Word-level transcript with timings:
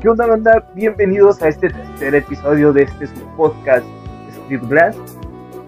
¿Qué 0.00 0.08
onda, 0.08 0.26
banda? 0.26 0.66
Bienvenidos 0.74 1.42
a 1.42 1.48
este 1.48 1.68
tercer 1.68 2.14
episodio 2.14 2.72
de 2.72 2.84
este 2.84 3.06
podcast 3.36 3.86
Script 4.32 4.64
Glass. 4.64 4.96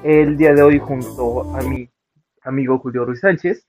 El 0.02 0.38
día 0.38 0.54
de 0.54 0.62
hoy 0.62 0.78
junto 0.78 1.54
a 1.54 1.60
mi 1.60 1.90
amigo 2.40 2.78
Julio 2.78 3.04
Ruiz 3.04 3.20
Sánchez 3.20 3.68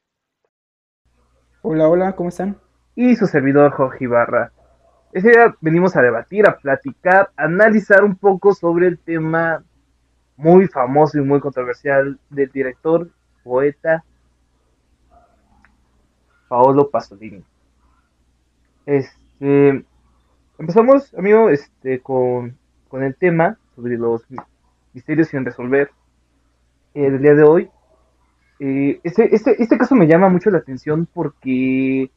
Hola, 1.63 1.89
hola, 1.89 2.15
¿cómo 2.15 2.29
están? 2.29 2.55
y 2.95 3.13
su 3.17 3.27
servidor 3.27 3.73
Jorge 3.73 4.05
Ibarra. 4.05 4.53
Este 5.11 5.31
día 5.31 5.53
venimos 5.59 5.97
a 5.97 6.01
debatir, 6.01 6.47
a 6.47 6.57
platicar, 6.57 7.31
a 7.35 7.43
analizar 7.43 8.05
un 8.05 8.15
poco 8.15 8.53
sobre 8.53 8.87
el 8.87 8.97
tema 8.97 9.65
muy 10.37 10.69
famoso 10.69 11.17
y 11.17 11.23
muy 11.23 11.41
controversial 11.41 12.17
del 12.29 12.49
director, 12.53 13.09
poeta 13.43 14.05
Paolo 16.47 16.89
Pasolini. 16.89 17.43
Este, 18.85 19.83
empezamos, 20.63 21.13
amigo, 21.15 21.49
este, 21.49 21.99
con, 21.99 22.57
con 22.87 23.03
el 23.03 23.15
tema 23.15 23.57
sobre 23.75 23.97
los 23.97 24.23
misterios 24.93 25.27
sin 25.27 25.43
resolver 25.43 25.91
eh, 26.93 27.11
del 27.11 27.21
día 27.21 27.33
de 27.33 27.43
hoy. 27.43 27.69
Eh, 28.61 28.97
este, 29.03 29.35
este, 29.35 29.61
este 29.61 29.77
caso 29.77 29.93
me 29.93 30.07
llama 30.07 30.29
mucho 30.29 30.49
la 30.49 30.59
atención 30.59 31.05
porque 31.13 32.09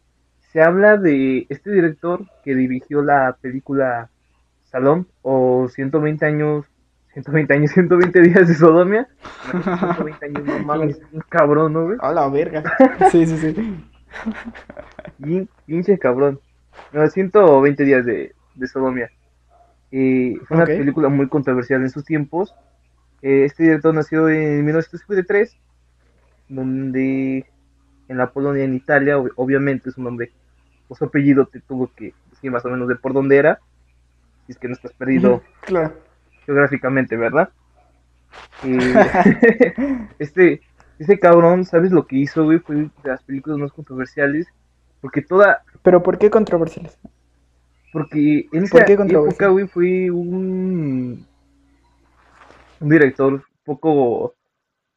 se 0.53 0.63
habla 0.63 0.97
de 0.97 1.47
este 1.49 1.73
director 1.73 2.25
que 2.45 2.55
dirigió 2.55 3.03
la 3.03 3.37
película 3.41 4.11
Salón 4.71 5.09
o 5.23 5.67
120 5.69 6.25
años, 6.25 6.67
120 7.15 7.53
años, 7.53 7.73
120 7.73 8.23
días 8.23 8.47
de 8.47 8.55
Sodomia. 8.55 9.09
120 9.51 10.25
años, 10.25 10.45
no 10.45 10.59
mames, 10.61 11.01
un 11.11 11.25
cabrón, 11.29 11.73
¿no, 11.73 11.87
güey? 11.87 11.99
A 12.01 12.13
la 12.13 12.29
verga. 12.29 12.63
Sí, 13.11 13.27
sí, 13.27 13.39
sí. 13.39 13.85
Pinche 15.67 15.99
cabrón. 15.99 16.39
No, 16.93 17.07
120 17.07 17.85
días 17.85 18.07
de, 18.07 18.36
de 18.57 18.67
Sodomia. 18.67 19.11
Eh, 19.93 20.37
fue 20.47 20.57
una 20.57 20.67
película 20.79 21.09
muy 21.09 21.29
controversial 21.29 21.83
en 21.83 21.91
sus 21.91 22.05
tiempos. 22.05 22.55
Eh, 23.23 23.45
este 23.45 23.63
director 23.65 23.95
nació 23.95 24.29
en 24.29 24.65
1953, 24.65 25.57
donde 26.49 27.47
en 28.09 28.17
la 28.19 28.31
Polonia, 28.31 28.65
en 28.65 28.75
Italia, 28.75 29.19
ob- 29.19 29.33
obviamente 29.37 29.91
su 29.91 30.03
nombre 30.03 30.33
o 30.89 30.95
su 30.95 31.05
apellido 31.05 31.47
te 31.47 31.61
tuvo 31.61 31.91
que 31.97 32.13
decir 32.31 32.51
más 32.51 32.65
o 32.65 32.69
menos 32.69 32.89
de 32.89 32.97
por 32.97 33.13
dónde 33.13 33.37
era. 33.37 33.59
Si 34.47 34.53
es 34.53 34.59
que 34.59 34.69
no 34.69 34.75
estás 34.75 34.93
perdido 34.93 35.43
Claro. 35.63 35.95
geográficamente, 36.45 37.17
¿verdad? 37.17 37.49
Eh, 38.65 38.95
este, 40.19 40.61
este 40.99 41.19
cabrón, 41.19 41.65
¿sabes 41.65 41.91
lo 41.91 42.07
que 42.07 42.17
hizo, 42.17 42.45
güey? 42.45 42.59
Fue 42.61 42.77
de 42.77 42.91
las 43.05 43.23
películas 43.25 43.59
más 43.59 43.73
controversiales. 43.73 44.47
Porque 45.01 45.23
toda, 45.23 45.63
Pero 45.83 46.03
¿por 46.03 46.19
qué 46.19 46.31
controversiales? 46.31 46.99
Porque 47.97 48.47
en 48.53 48.69
¿Por 48.69 48.83
esa 48.83 48.93
época, 48.93 49.49
güey, 49.49 49.67
fue 49.67 50.11
un, 50.11 51.27
un 52.79 52.89
director 52.91 53.33
un 53.33 53.43
poco, 53.65 54.35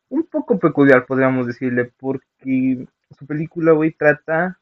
un 0.10 0.24
poco 0.24 0.60
peculiar, 0.60 1.06
podríamos 1.06 1.48
decirle, 1.48 1.94
porque 1.98 2.86
su 3.18 3.26
película, 3.26 3.72
güey, 3.72 3.92
trata 3.94 4.60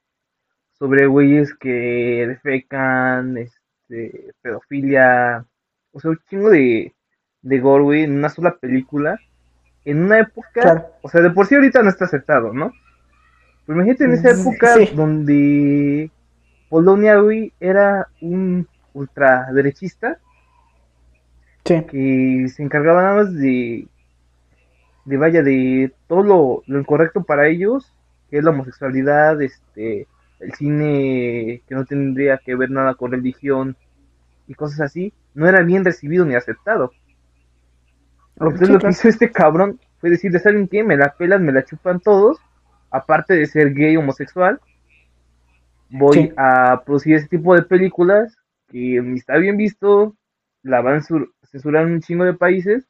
sobre 0.74 1.08
güeyes 1.08 1.56
que 1.56 2.26
defecan, 2.28 3.40
este, 3.40 4.34
pedofilia, 4.44 5.44
o 5.92 6.00
sea, 6.00 6.12
un 6.12 6.20
chingo 6.30 6.52
de, 6.52 6.94
de 7.42 7.60
gore, 7.60 7.84
güey, 7.86 8.04
en 8.04 8.18
una 8.20 8.30
sola 8.30 8.56
película, 8.58 9.20
en 9.84 10.04
una 10.04 10.20
época, 10.20 10.62
Claro. 10.62 10.86
o 11.02 11.10
sea, 11.10 11.22
de 11.22 11.32
por 11.32 11.48
sí 11.48 11.56
ahorita 11.56 11.82
no 11.82 11.90
está 11.90 12.06
aceptado, 12.06 12.54
¿no? 12.54 12.72
Pero 13.66 13.78
imagínate 13.78 14.04
en 14.04 14.12
esa 14.14 14.36
Sí. 14.36 14.42
época 14.42 14.76
donde 14.96 16.12
Polonia, 16.70 17.18
güey, 17.18 17.54
era 17.60 18.08
un 18.22 18.68
ultraderechista 18.94 20.20
Sí. 21.66 21.84
que 21.84 22.48
se 22.50 22.64
encargaba 22.64 23.02
nada 23.04 23.16
más 23.16 23.34
de, 23.36 23.88
de 25.06 25.18
vaya, 25.18 25.44
de 25.44 25.94
todo 26.08 26.24
lo, 26.24 26.64
lo 26.66 26.80
incorrecto 26.80 27.24
para 27.24 27.48
ellos, 27.48 27.94
que 28.30 28.38
es 28.38 28.44
la 28.44 28.52
homosexualidad, 28.52 29.42
este, 29.42 30.08
el 30.40 30.54
cine 30.54 31.62
que 31.68 31.76
no 31.76 31.86
tendría 31.86 32.38
que 32.38 32.56
ver 32.56 32.72
nada 32.72 32.96
con 32.96 33.12
religión 33.12 33.76
y 34.48 34.54
cosas 34.54 34.80
así, 34.80 35.14
no 35.34 35.48
era 35.48 35.62
bien 35.62 35.84
recibido 35.84 36.24
ni 36.24 36.36
aceptado. 36.36 36.92
Entonces 38.40 38.70
lo 38.70 38.80
que 38.80 38.90
hizo 38.90 39.10
este 39.10 39.32
cabrón 39.32 39.80
fue 40.00 40.10
decirle, 40.10 40.40
¿saben 40.40 40.68
qué? 40.68 40.84
Me 40.84 40.96
la 40.96 41.16
pelan, 41.18 41.44
me 41.44 41.52
la 41.52 41.66
chupan 41.66 42.00
todos, 42.00 42.38
aparte 42.92 43.34
de 43.34 43.46
ser 43.46 43.74
gay 43.74 43.98
homosexual, 43.98 44.62
voy 45.90 46.14
Sí. 46.18 46.34
a 46.38 46.82
producir 46.86 47.16
ese 47.16 47.28
tipo 47.28 47.56
de 47.56 47.64
películas 47.64 48.36
que 48.68 49.02
ni 49.02 49.18
está 49.18 49.38
bien 49.38 49.58
visto, 49.58 50.16
la 50.64 50.82
van 50.82 50.96
a 50.96 51.02
sur- 51.02 51.32
censurar 51.44 51.86
en 51.88 51.94
un 51.94 52.02
chingo 52.02 52.26
de 52.26 52.34
países 52.34 52.86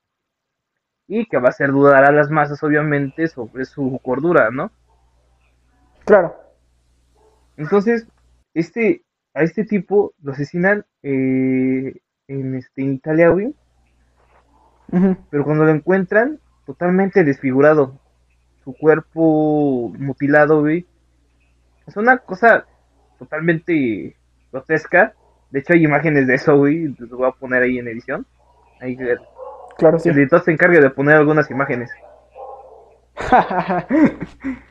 y 1.07 1.25
que 1.27 1.37
va 1.37 1.47
a 1.47 1.49
hacer 1.49 1.71
dudar 1.71 2.03
a 2.05 2.11
las 2.11 2.29
masas, 2.31 2.61
obviamente, 2.63 3.27
sobre 3.27 3.65
su 3.65 3.99
cordura, 4.03 4.49
¿no? 4.51 4.71
Claro. 6.05 6.35
Entonces, 7.55 8.07
este, 8.53 9.03
a 9.33 9.43
este 9.43 9.63
tipo 9.63 10.13
lo 10.21 10.31
asesinan 10.33 10.85
eh, 11.03 11.93
en, 12.27 12.55
este, 12.55 12.81
en 12.81 12.93
Italia, 12.93 13.29
güey, 13.29 13.53
pero 15.29 15.43
cuando 15.43 15.65
lo 15.65 15.71
encuentran, 15.71 16.39
totalmente 16.65 17.23
desfigurado, 17.23 17.99
su 18.63 18.73
cuerpo 18.73 19.93
mutilado, 19.97 20.61
güey, 20.61 20.85
es 21.85 21.95
una 21.97 22.17
cosa 22.17 22.65
totalmente 23.17 24.15
grotesca. 24.51 25.13
De 25.51 25.59
hecho, 25.59 25.73
hay 25.73 25.83
imágenes 25.83 26.27
de 26.27 26.35
eso, 26.35 26.57
güey, 26.57 26.87
los 26.97 27.09
voy 27.09 27.27
a 27.27 27.31
poner 27.31 27.63
ahí 27.63 27.79
en 27.79 27.87
edición. 27.87 28.25
Ahí, 28.81 28.95
el 28.99 29.19
Claro, 29.77 29.99
sí. 29.99 30.09
editor 30.09 30.43
se 30.43 30.51
encarga 30.51 30.79
de 30.79 30.89
poner 30.89 31.15
algunas 31.15 31.49
imágenes. 31.51 31.89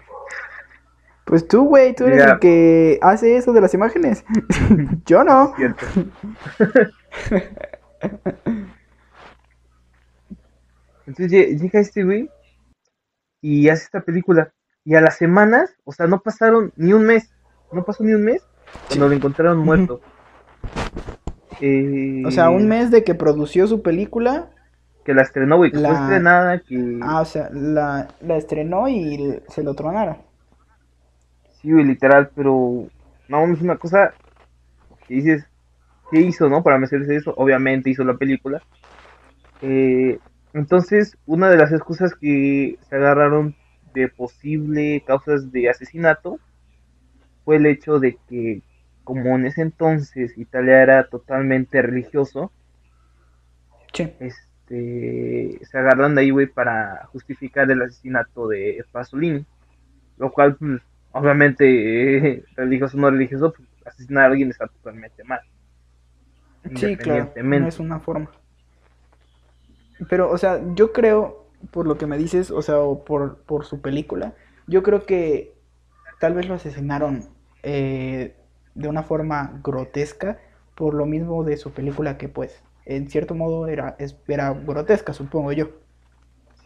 Pues 1.24 1.48
tú, 1.48 1.64
güey, 1.66 1.92
tú 1.92 2.04
eres 2.04 2.18
Mira. 2.20 2.32
el 2.34 2.38
que 2.38 2.98
hace 3.02 3.36
eso 3.36 3.52
de 3.52 3.60
las 3.60 3.74
imágenes. 3.74 4.24
Yo 5.06 5.24
no. 5.24 5.52
Entonces 11.06 11.32
lle- 11.32 11.58
llega 11.60 11.80
este 11.80 12.04
güey 12.04 12.30
y 13.40 13.68
hace 13.68 13.84
esta 13.84 14.00
película. 14.02 14.52
Y 14.84 14.94
a 14.94 15.00
las 15.00 15.16
semanas, 15.16 15.74
o 15.84 15.92
sea, 15.92 16.06
no 16.06 16.20
pasaron 16.20 16.72
ni 16.76 16.92
un 16.92 17.04
mes. 17.06 17.30
No 17.72 17.84
pasó 17.84 18.04
ni 18.04 18.12
un 18.12 18.24
mes 18.24 18.46
cuando 18.88 19.08
lo 19.08 19.14
encontraron 19.14 19.58
muerto. 19.58 20.00
Eh, 21.60 22.22
O 22.26 22.30
sea, 22.30 22.50
un 22.50 22.68
mes 22.68 22.90
de 22.90 23.04
que 23.04 23.14
produció 23.14 23.66
su 23.66 23.82
película. 23.82 24.50
Que 25.04 25.14
la 25.14 25.22
estrenó, 25.22 25.56
güey. 25.56 25.70
Que 25.70 25.78
fue 25.78 25.90
estrenada, 25.92 26.58
que... 26.60 26.98
Ah, 27.02 27.20
o 27.20 27.24
sea, 27.24 27.48
la, 27.52 28.08
la 28.20 28.36
estrenó 28.36 28.88
y 28.88 29.40
se 29.48 29.62
lo 29.62 29.74
tronaron. 29.74 30.18
Sí, 31.60 31.72
güey, 31.72 31.84
literal, 31.84 32.30
pero... 32.34 32.86
No, 33.28 33.44
es 33.44 33.60
una 33.60 33.76
cosa 33.76 34.12
que 35.06 35.14
dices... 35.14 35.46
¿Qué 36.10 36.20
hizo, 36.20 36.48
no? 36.48 36.62
Para 36.62 36.78
merecerse 36.78 37.16
eso. 37.16 37.34
Obviamente 37.36 37.90
hizo 37.90 38.04
la 38.04 38.14
película. 38.14 38.62
Eh, 39.60 40.18
entonces, 40.52 41.16
una 41.26 41.50
de 41.50 41.56
las 41.56 41.72
excusas 41.72 42.14
que 42.14 42.78
se 42.88 42.96
agarraron 42.96 43.56
de 43.92 44.08
posible 44.08 45.02
causas 45.06 45.50
de 45.50 45.68
asesinato 45.68 46.38
fue 47.46 47.56
el 47.58 47.66
hecho 47.66 48.00
de 48.00 48.20
que, 48.28 48.64
como 49.04 49.36
en 49.36 49.46
ese 49.46 49.62
entonces 49.62 50.38
Italia 50.38 50.82
era 50.82 51.08
totalmente 51.10 51.82
religioso, 51.82 52.52
Sí. 53.92 54.12
este, 54.18 55.60
se 55.64 55.78
agarran 55.78 56.14
de 56.14 56.22
ahí, 56.22 56.30
güey, 56.30 56.46
para 56.46 57.06
justificar 57.12 57.70
el 57.70 57.82
asesinato 57.82 58.48
de 58.48 58.84
Pasolini, 58.92 59.46
lo 60.18 60.32
cual, 60.32 60.56
pues, 60.56 60.82
obviamente, 61.12 62.34
eh, 62.34 62.44
religioso 62.56 62.96
o 62.96 63.00
no 63.00 63.10
religioso, 63.10 63.52
pues, 63.54 63.68
asesinar 63.86 64.24
a 64.24 64.26
alguien 64.28 64.50
está 64.50 64.68
totalmente 64.68 65.24
mal. 65.24 65.40
Sí, 66.74 66.96
claro, 66.96 67.32
no 67.36 67.68
es 67.68 67.78
una 67.78 68.00
forma. 68.00 68.30
Pero, 70.10 70.30
o 70.30 70.38
sea, 70.38 70.60
yo 70.74 70.92
creo, 70.92 71.46
por 71.70 71.86
lo 71.86 71.96
que 71.96 72.06
me 72.06 72.18
dices, 72.18 72.50
o 72.50 72.62
sea, 72.62 72.78
o 72.80 73.04
por, 73.04 73.38
por 73.44 73.64
su 73.64 73.80
película, 73.80 74.34
yo 74.66 74.82
creo 74.82 75.06
que 75.06 75.54
tal 76.20 76.34
vez 76.34 76.48
lo 76.48 76.54
asesinaron 76.54 77.35
eh, 77.68 78.36
de 78.76 78.86
una 78.88 79.02
forma 79.02 79.60
grotesca 79.64 80.38
por 80.76 80.94
lo 80.94 81.04
mismo 81.04 81.42
de 81.42 81.56
su 81.56 81.72
película 81.72 82.16
que, 82.16 82.28
pues, 82.28 82.62
en 82.84 83.08
cierto 83.10 83.34
modo 83.34 83.66
era, 83.66 83.96
era 84.28 84.52
grotesca, 84.52 85.12
supongo 85.12 85.50
yo. 85.50 85.70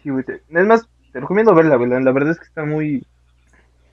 Sí, 0.03 0.11
güey, 0.11 0.27
es 0.29 0.67
más, 0.67 0.87
te 1.11 1.21
recomiendo 1.21 1.55
verla, 1.55 1.77
güey, 1.77 1.89
la 1.89 2.01
la 2.01 2.13
verdad 2.13 2.33
es 2.33 2.39
que 2.39 2.45
está 2.45 2.67
muy... 2.67 3.07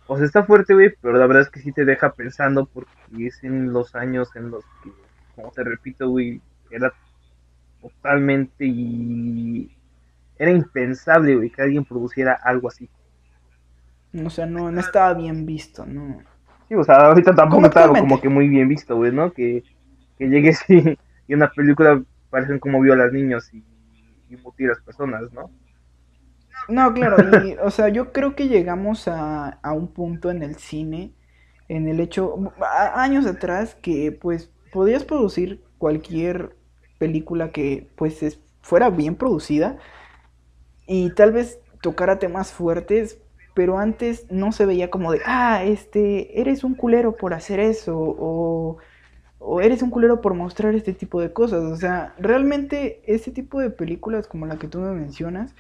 O 0.07 0.18
sea, 0.18 0.25
está 0.25 0.44
fuerte, 0.44 0.74
güey, 0.74 0.95
pero 1.01 1.18
la 1.18 1.27
verdad 1.27 1.44
es 1.44 1.50
que 1.50 1.62
sí 1.62 1.71
te 1.71 1.86
deja 1.86 2.12
pensando 2.12 2.65
porque 2.65 2.92
es 3.19 3.42
en 3.45 3.71
los 3.71 3.95
años 3.95 4.36
en 4.36 4.51
los 4.51 4.65
que, 4.83 4.92
como 5.33 5.51
te 5.51 5.63
repito, 5.63 6.09
güey, 6.09 6.42
era 6.69 6.92
totalmente 7.81 8.65
y... 8.65 9.71
Era 10.38 10.51
impensable, 10.51 11.38
güey, 11.38 11.50
que 11.51 11.62
alguien 11.62 11.86
produciera 11.86 12.33
algo 12.33 12.68
así. 12.68 12.89
O 14.25 14.30
sea, 14.30 14.45
no, 14.45 14.71
no 14.71 14.80
estaba 14.81 15.13
bien 15.13 15.45
visto, 15.45 15.86
¿no? 15.86 16.21
Sí, 16.68 16.75
o 16.75 16.84
sea, 16.84 16.96
ahorita 17.08 17.34
tampoco 17.36 17.66
está 17.68 17.96
como 17.96 18.19
que 18.19 18.30
muy 18.30 18.50
bien 18.50 18.68
visto, 18.68 18.96
güey, 18.98 19.12
¿no? 19.12 19.31
Que 19.34 19.66
que 20.18 20.28
llegues 20.30 20.62
y, 20.69 20.98
y 21.28 21.36
una 21.36 21.50
película 21.52 22.04
parecen 22.30 22.60
como 22.60 22.81
viola 22.81 23.06
a 23.06 23.12
niños 23.12 23.54
y, 23.54 23.66
y 24.30 24.38
mutilas 24.38 24.81
personas, 24.81 25.31
¿no? 25.34 25.52
No, 26.68 26.94
claro, 26.94 27.24
y, 27.24 27.56
o 27.64 27.72
sea, 27.72 27.88
yo 27.90 28.12
creo 28.12 28.36
que 28.36 28.48
llegamos 28.50 29.08
a, 29.08 29.48
a 29.64 29.72
un 29.74 29.88
punto 29.94 30.30
en 30.31 30.44
el 30.44 30.56
cine, 30.58 31.14
en 31.69 31.88
el 31.88 32.00
hecho, 32.02 32.54
a- 32.62 33.02
años 33.04 33.25
atrás, 33.25 33.75
que 33.75 34.12
pues 34.12 34.52
podías 34.69 35.06
producir 35.06 35.64
cualquier 35.78 36.58
película 36.98 37.52
que 37.52 37.90
pues 37.96 38.22
es- 38.24 38.42
fuera 38.62 38.90
bien 38.90 39.16
producida 39.16 39.78
y 40.88 41.12
tal 41.12 41.31
vez 41.31 41.60
tocara 41.81 42.19
temas 42.19 42.52
fuertes, 42.54 43.19
pero 43.57 43.80
antes 43.80 44.27
no 44.31 44.54
se 44.54 44.68
veía 44.68 44.92
como 44.92 45.12
de, 45.13 45.21
ah, 45.25 45.63
este, 45.65 46.39
eres 46.42 46.63
un 46.63 46.75
culero 46.75 47.18
por 47.18 47.33
hacer 47.36 47.59
eso, 47.59 47.98
o, 48.00 48.77
o 49.39 49.62
eres 49.62 49.81
un 49.83 49.92
culero 49.92 50.21
por 50.21 50.33
mostrar 50.36 50.75
este 50.75 50.94
tipo 50.94 51.21
de 51.21 51.33
cosas. 51.33 51.63
O 51.63 51.75
sea, 51.77 52.15
realmente 52.19 53.01
ese 53.07 53.31
tipo 53.31 53.59
de 53.62 53.71
películas 53.71 54.27
como 54.27 54.45
la 54.48 54.57
que 54.59 54.68
tú 54.69 54.80
me 54.81 54.92
mencionas, 54.94 55.56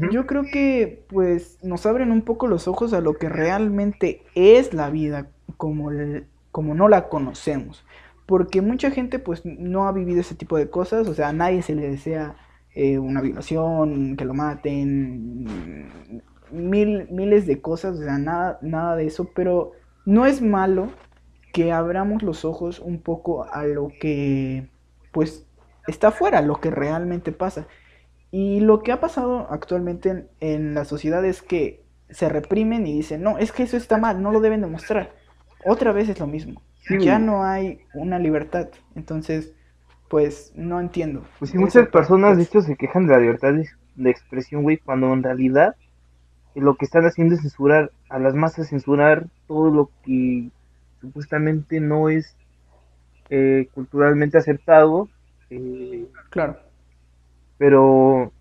yo 0.00 0.26
creo 0.26 0.50
que 0.50 1.04
pues 1.08 1.58
nos 1.62 1.86
abren 1.86 2.10
un 2.12 2.22
poco 2.22 2.48
los 2.48 2.68
ojos 2.68 2.92
a 2.92 3.00
lo 3.00 3.14
que 3.18 3.28
realmente 3.28 4.22
es 4.34 4.74
la 4.74 4.90
vida 4.90 5.28
como, 5.56 5.90
el- 5.92 6.26
como 6.52 6.74
no 6.74 6.88
la 6.88 7.08
conocemos. 7.08 7.84
Porque 8.26 8.62
mucha 8.62 8.90
gente 8.90 9.18
pues 9.18 9.42
no 9.44 9.86
ha 9.88 9.92
vivido 9.92 10.20
ese 10.20 10.34
tipo 10.34 10.56
de 10.58 10.70
cosas, 10.70 11.08
o 11.08 11.14
sea, 11.14 11.28
a 11.28 11.32
nadie 11.32 11.62
se 11.62 11.74
le 11.74 11.88
desea 11.90 12.36
eh, 12.74 12.98
una 12.98 13.20
violación, 13.20 14.16
que 14.16 14.24
lo 14.24 14.34
maten, 14.34 15.46
mil, 16.52 17.08
miles 17.10 17.46
de 17.46 17.60
cosas, 17.60 17.98
o 17.98 18.02
sea, 18.02 18.18
nada, 18.18 18.58
nada 18.62 18.96
de 18.96 19.06
eso, 19.06 19.30
pero 19.34 19.72
no 20.04 20.26
es 20.26 20.42
malo 20.42 20.90
que 21.52 21.72
abramos 21.72 22.22
los 22.22 22.44
ojos 22.44 22.80
un 22.80 23.00
poco 23.00 23.44
a 23.52 23.64
lo 23.64 23.88
que 24.00 24.68
pues 25.12 25.46
está 25.86 26.08
afuera, 26.08 26.40
lo 26.42 26.60
que 26.60 26.70
realmente 26.70 27.32
pasa. 27.32 27.66
Y 28.30 28.60
lo 28.60 28.82
que 28.82 28.92
ha 28.92 29.00
pasado 29.00 29.46
actualmente 29.50 30.08
en, 30.08 30.28
en 30.40 30.74
la 30.74 30.84
sociedad 30.84 31.24
es 31.24 31.42
que 31.42 31.84
se 32.08 32.28
reprimen 32.28 32.86
y 32.86 32.94
dicen, 32.94 33.22
no, 33.22 33.38
es 33.38 33.52
que 33.52 33.62
eso 33.62 33.76
está 33.76 33.98
mal, 33.98 34.22
no 34.22 34.32
lo 34.32 34.40
deben 34.40 34.62
demostrar. 34.62 35.12
Otra 35.64 35.92
vez 35.92 36.08
es 36.08 36.18
lo 36.18 36.26
mismo. 36.26 36.62
Sí, 36.86 36.98
ya 36.98 37.18
no 37.18 37.44
hay 37.44 37.80
una 37.94 38.18
libertad. 38.18 38.68
Entonces, 38.94 39.54
pues 40.08 40.52
no 40.54 40.80
entiendo. 40.80 41.24
Pues 41.38 41.52
sí, 41.52 41.58
muchas 41.58 41.88
personas 41.88 42.36
de 42.36 42.42
hecho 42.42 42.60
se 42.60 42.76
quejan 42.76 43.06
de 43.06 43.14
la 43.14 43.20
libertad 43.20 43.54
de, 43.54 43.68
de 43.94 44.10
expresión, 44.10 44.62
güey, 44.62 44.78
cuando 44.78 45.12
en 45.12 45.22
realidad 45.22 45.76
lo 46.60 46.76
que 46.76 46.84
están 46.84 47.04
haciendo 47.04 47.34
es 47.34 47.40
censurar 47.42 47.90
a 48.08 48.18
las 48.18 48.34
masas, 48.34 48.68
censurar 48.68 49.26
todo 49.46 49.70
lo 49.70 49.90
que 50.04 50.50
supuestamente 51.00 51.80
no 51.80 52.08
es 52.08 52.36
eh, 53.30 53.68
culturalmente 53.72 54.38
aceptado, 54.38 55.08
eh, 55.50 56.06
claro. 56.30 56.58
pero 57.58 58.32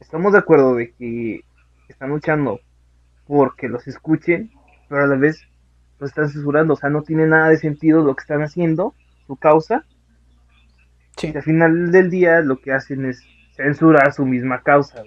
estamos 0.00 0.32
de 0.32 0.38
acuerdo 0.38 0.74
de 0.74 0.92
que 0.92 1.44
están 1.88 2.10
luchando 2.10 2.60
porque 3.26 3.68
los 3.68 3.86
escuchen, 3.86 4.50
pero 4.88 5.04
a 5.04 5.06
la 5.06 5.16
vez 5.16 5.42
los 6.00 6.10
están 6.10 6.28
censurando, 6.28 6.74
o 6.74 6.76
sea, 6.76 6.90
no 6.90 7.02
tiene 7.02 7.26
nada 7.26 7.48
de 7.48 7.56
sentido 7.56 8.02
lo 8.02 8.14
que 8.16 8.22
están 8.22 8.42
haciendo, 8.42 8.94
su 9.26 9.36
causa, 9.36 9.84
Sí. 11.16 11.30
y 11.32 11.36
al 11.36 11.44
final 11.44 11.92
del 11.92 12.10
día 12.10 12.40
lo 12.40 12.58
que 12.60 12.72
hacen 12.72 13.04
es 13.04 13.22
censurar 13.54 14.12
su 14.12 14.26
misma 14.26 14.62
causa. 14.62 15.04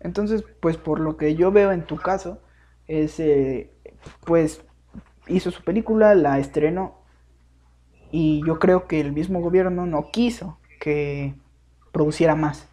Entonces, 0.00 0.44
pues 0.60 0.76
por 0.76 1.00
lo 1.00 1.16
que 1.16 1.34
yo 1.34 1.52
veo 1.52 1.72
en 1.72 1.86
tu 1.86 1.96
caso, 1.96 2.40
es, 2.88 3.20
eh, 3.20 3.70
pues 4.24 4.64
hizo 5.28 5.50
su 5.50 5.62
película, 5.64 6.14
la 6.14 6.38
estrenó 6.38 7.00
y 8.10 8.44
yo 8.46 8.58
creo 8.58 8.86
que 8.86 9.00
el 9.00 9.12
mismo 9.12 9.40
gobierno 9.40 9.86
no 9.86 10.10
quiso 10.10 10.58
que 10.80 11.34
produciera 11.92 12.34
más. 12.34 12.68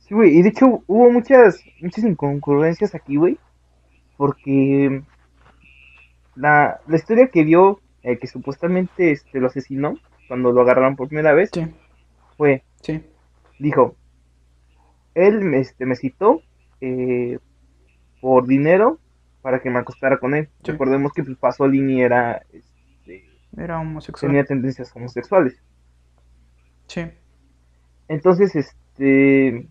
Sí, 0.00 0.14
güey, 0.14 0.36
y 0.38 0.42
de 0.42 0.48
hecho 0.50 0.82
hubo 0.86 1.10
muchas, 1.10 1.60
muchas 1.80 2.04
incongruencias 2.04 2.94
aquí, 2.94 3.16
güey, 3.16 3.38
porque 4.16 5.02
la, 6.34 6.80
la 6.86 6.96
historia 6.96 7.28
que 7.28 7.44
dio, 7.44 7.80
eh, 8.02 8.18
que 8.18 8.26
supuestamente 8.26 9.12
este, 9.12 9.40
lo 9.40 9.48
asesinó 9.48 9.94
cuando 10.28 10.52
lo 10.52 10.62
agarraron 10.62 10.96
por 10.96 11.08
primera 11.08 11.32
vez, 11.34 11.50
Sí, 11.52 11.66
fue, 12.36 12.64
sí, 12.82 13.02
dijo, 13.58 13.96
él 15.20 15.40
me, 15.40 15.58
este, 15.58 15.86
me 15.86 15.96
citó 15.96 16.42
eh, 16.80 17.38
por 18.20 18.46
dinero 18.46 18.98
para 19.42 19.60
que 19.60 19.70
me 19.70 19.78
acostara 19.78 20.18
con 20.18 20.34
él. 20.34 20.48
Sí. 20.64 20.72
Recordemos 20.72 21.12
que 21.12 21.22
pues, 21.22 21.36
Pasolini 21.36 22.02
era, 22.02 22.42
este, 22.52 23.28
era 23.56 23.80
homosexual. 23.80 24.30
tenía 24.30 24.44
tendencias 24.44 24.94
homosexuales. 24.94 25.60
Sí, 26.86 27.02
Entonces, 28.08 28.56
este, 28.56 29.68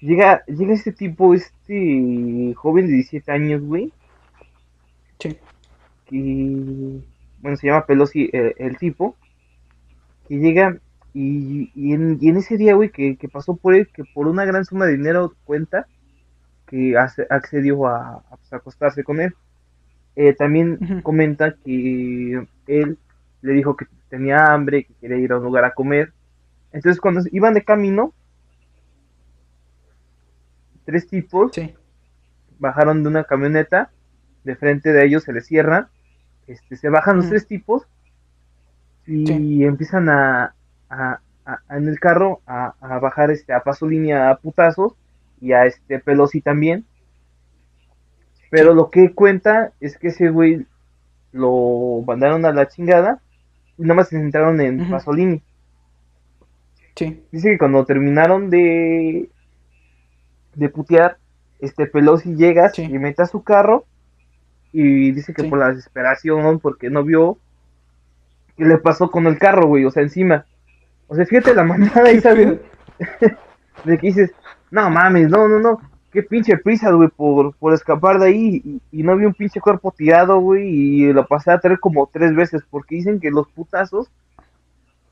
llega, 0.00 0.44
llega 0.46 0.72
este 0.72 0.92
tipo, 0.92 1.34
este 1.34 2.54
joven 2.56 2.86
de 2.86 2.94
17 2.94 3.30
años, 3.30 3.62
güey, 3.62 3.92
sí, 5.18 5.36
que, 6.06 7.00
bueno, 7.40 7.56
se 7.58 7.66
llama 7.66 7.84
Pelosi 7.84 8.30
eh, 8.32 8.54
el 8.56 8.78
tipo, 8.78 9.16
que 10.28 10.38
llega 10.38 10.78
y, 11.14 11.70
y, 11.74 11.92
en, 11.92 12.18
y 12.20 12.28
en 12.28 12.36
ese 12.38 12.56
día, 12.56 12.74
güey, 12.74 12.90
que, 12.90 13.16
que 13.16 13.28
pasó 13.28 13.56
por 13.56 13.74
él, 13.74 13.88
que 13.92 14.04
por 14.04 14.28
una 14.28 14.44
gran 14.44 14.64
suma 14.64 14.86
de 14.86 14.96
dinero 14.96 15.34
cuenta 15.44 15.86
que 16.66 16.96
hace- 16.96 17.26
accedió 17.30 17.86
a, 17.86 18.16
a, 18.30 18.36
pues, 18.36 18.52
acostarse 18.52 19.04
con 19.04 19.20
él. 19.20 19.34
Eh, 20.16 20.34
también 20.34 20.78
comenta 21.02 21.54
que 21.64 22.46
él 22.66 22.98
le 23.42 23.52
dijo 23.52 23.76
que 23.76 23.86
tenía 24.08 24.52
hambre, 24.52 24.84
que 24.84 24.94
quería 24.94 25.18
ir 25.18 25.32
a 25.32 25.38
un 25.38 25.44
lugar 25.44 25.64
a 25.64 25.72
comer. 25.74 26.12
Entonces, 26.72 27.00
cuando 27.00 27.22
iban 27.32 27.54
de 27.54 27.64
camino, 27.64 28.12
tres 30.84 31.06
tipos 31.08 31.52
sí, 31.54 31.74
bajaron 32.58 33.02
de 33.02 33.08
una 33.08 33.24
camioneta, 33.24 33.90
de 34.44 34.56
frente 34.56 34.92
de 34.92 35.04
ellos 35.04 35.22
se 35.24 35.32
les 35.32 35.46
cierra, 35.46 35.88
este, 36.46 36.76
se 36.76 36.88
bajan 36.88 37.16
los 37.16 37.28
tres 37.28 37.46
tipos 37.46 37.86
y 39.06 39.26
Sí. 39.26 39.64
empiezan 39.64 40.08
a, 40.08 40.54
a- 40.90 41.20
a- 41.46 41.76
en 41.76 41.88
el 41.88 41.98
carro 41.98 42.40
a, 42.46 42.74
a 42.80 42.98
bajar 42.98 43.30
este 43.30 43.52
a 43.52 43.62
Pasolini 43.62 44.12
a 44.12 44.34
putazos 44.42 44.94
y 45.40 45.52
a 45.52 45.64
este 45.66 45.98
Pelosi 46.00 46.40
también. 46.42 46.84
Pero 48.50 48.74
lo 48.74 48.90
que 48.90 49.14
cuenta 49.14 49.72
es 49.80 49.96
que 49.96 50.08
ese 50.08 50.28
güey 50.30 50.66
lo 51.32 52.02
mandaron 52.06 52.44
a 52.44 52.52
la 52.52 52.66
chingada 52.68 53.20
y 53.78 53.82
nada 53.82 53.94
más 53.94 54.08
se 54.08 54.18
centraron 54.18 54.60
en. 54.60 54.90
Pasolini. 54.90 55.42
sí, 56.96 57.22
Dice 57.30 57.50
que 57.52 57.58
cuando 57.58 57.84
terminaron 57.84 58.50
de, 58.50 59.30
de 60.54 60.68
putear, 60.68 61.18
este 61.60 61.86
Pelosi 61.86 62.34
llega, 62.34 62.70
Sí. 62.70 62.82
y 62.82 62.98
mete 62.98 63.22
a 63.22 63.26
su 63.26 63.42
carro 63.42 63.84
y 64.72 65.12
dice 65.12 65.32
que 65.32 65.42
Sí. 65.42 65.48
por 65.48 65.58
la 65.60 65.68
desesperación, 65.68 66.58
porque 66.60 66.90
no 66.90 67.04
vio 67.04 67.38
qué 68.56 68.64
le 68.64 68.78
pasó 68.78 69.10
con 69.10 69.26
el 69.26 69.38
carro, 69.38 69.66
güey, 69.68 69.84
o 69.84 69.90
sea, 69.90 70.02
encima. 70.02 70.46
O 71.12 71.14
sea, 71.16 71.26
fíjate 71.26 71.54
la 71.54 71.64
manada 71.64 72.08
esa, 72.10 72.32
güey, 72.34 72.60
de 73.84 73.98
que 73.98 74.06
dices, 74.06 74.30
no 74.70 74.88
mames, 74.90 75.28
no, 75.28 75.48
no, 75.48 75.58
no, 75.58 75.80
qué 76.12 76.22
pinche 76.22 76.56
prisa, 76.56 76.92
güey, 76.92 77.08
por, 77.08 77.54
por 77.56 77.74
escapar 77.74 78.20
de 78.20 78.26
ahí 78.28 78.62
y, 78.64 79.00
y 79.00 79.02
no 79.02 79.16
vi 79.16 79.24
un 79.24 79.34
pinche 79.34 79.60
cuerpo 79.60 79.90
tirado, 79.90 80.38
güey, 80.38 80.68
y 80.68 81.12
lo 81.12 81.26
pasé 81.26 81.50
a 81.50 81.58
traer 81.58 81.80
como 81.80 82.06
tres 82.12 82.32
veces, 82.36 82.62
porque 82.70 82.94
dicen 82.94 83.18
que 83.18 83.30
los 83.32 83.48
putazos 83.48 84.08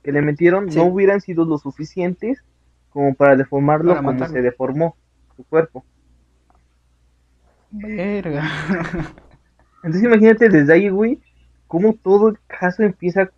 que 0.05 0.13
le 0.13 0.23
metieron 0.23 0.71
Sí. 0.71 0.79
no 0.79 0.85
hubieran 0.85 1.21
sido 1.21 1.45
lo 1.45 1.59
suficientes 1.59 2.45
como 2.91 3.15
para 3.15 3.35
deformarlo 3.35 3.89
Para 3.89 4.01
como 4.01 4.13
matarlo. 4.13 4.35
se 4.35 4.43
deformó 4.43 4.97
su 5.37 5.43
cuerpo. 5.45 5.85
Verga. 7.71 8.49
Entonces 9.83 10.03
imagínate 10.05 10.49
desde 10.49 10.73
ahí, 10.73 10.89
güey, 10.89 11.21
cómo 11.67 11.93
todo 11.95 12.29
el 12.29 12.39
caso 12.47 12.83
empieza 12.83 13.31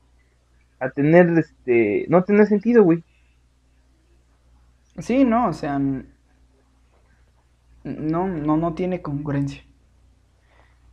a 0.81 0.91
tener, 0.91 1.29
este, 1.39 2.07
no 2.09 2.25
tener 2.25 2.47
sentido, 2.49 2.83
güey. 2.85 3.05
Sí, 4.99 5.25
no, 5.25 5.49
o 5.49 5.53
sea, 5.53 5.79
no, 7.85 8.27
no, 8.27 8.57
no 8.57 8.73
tiene 8.75 9.03
congruencia. 9.03 9.63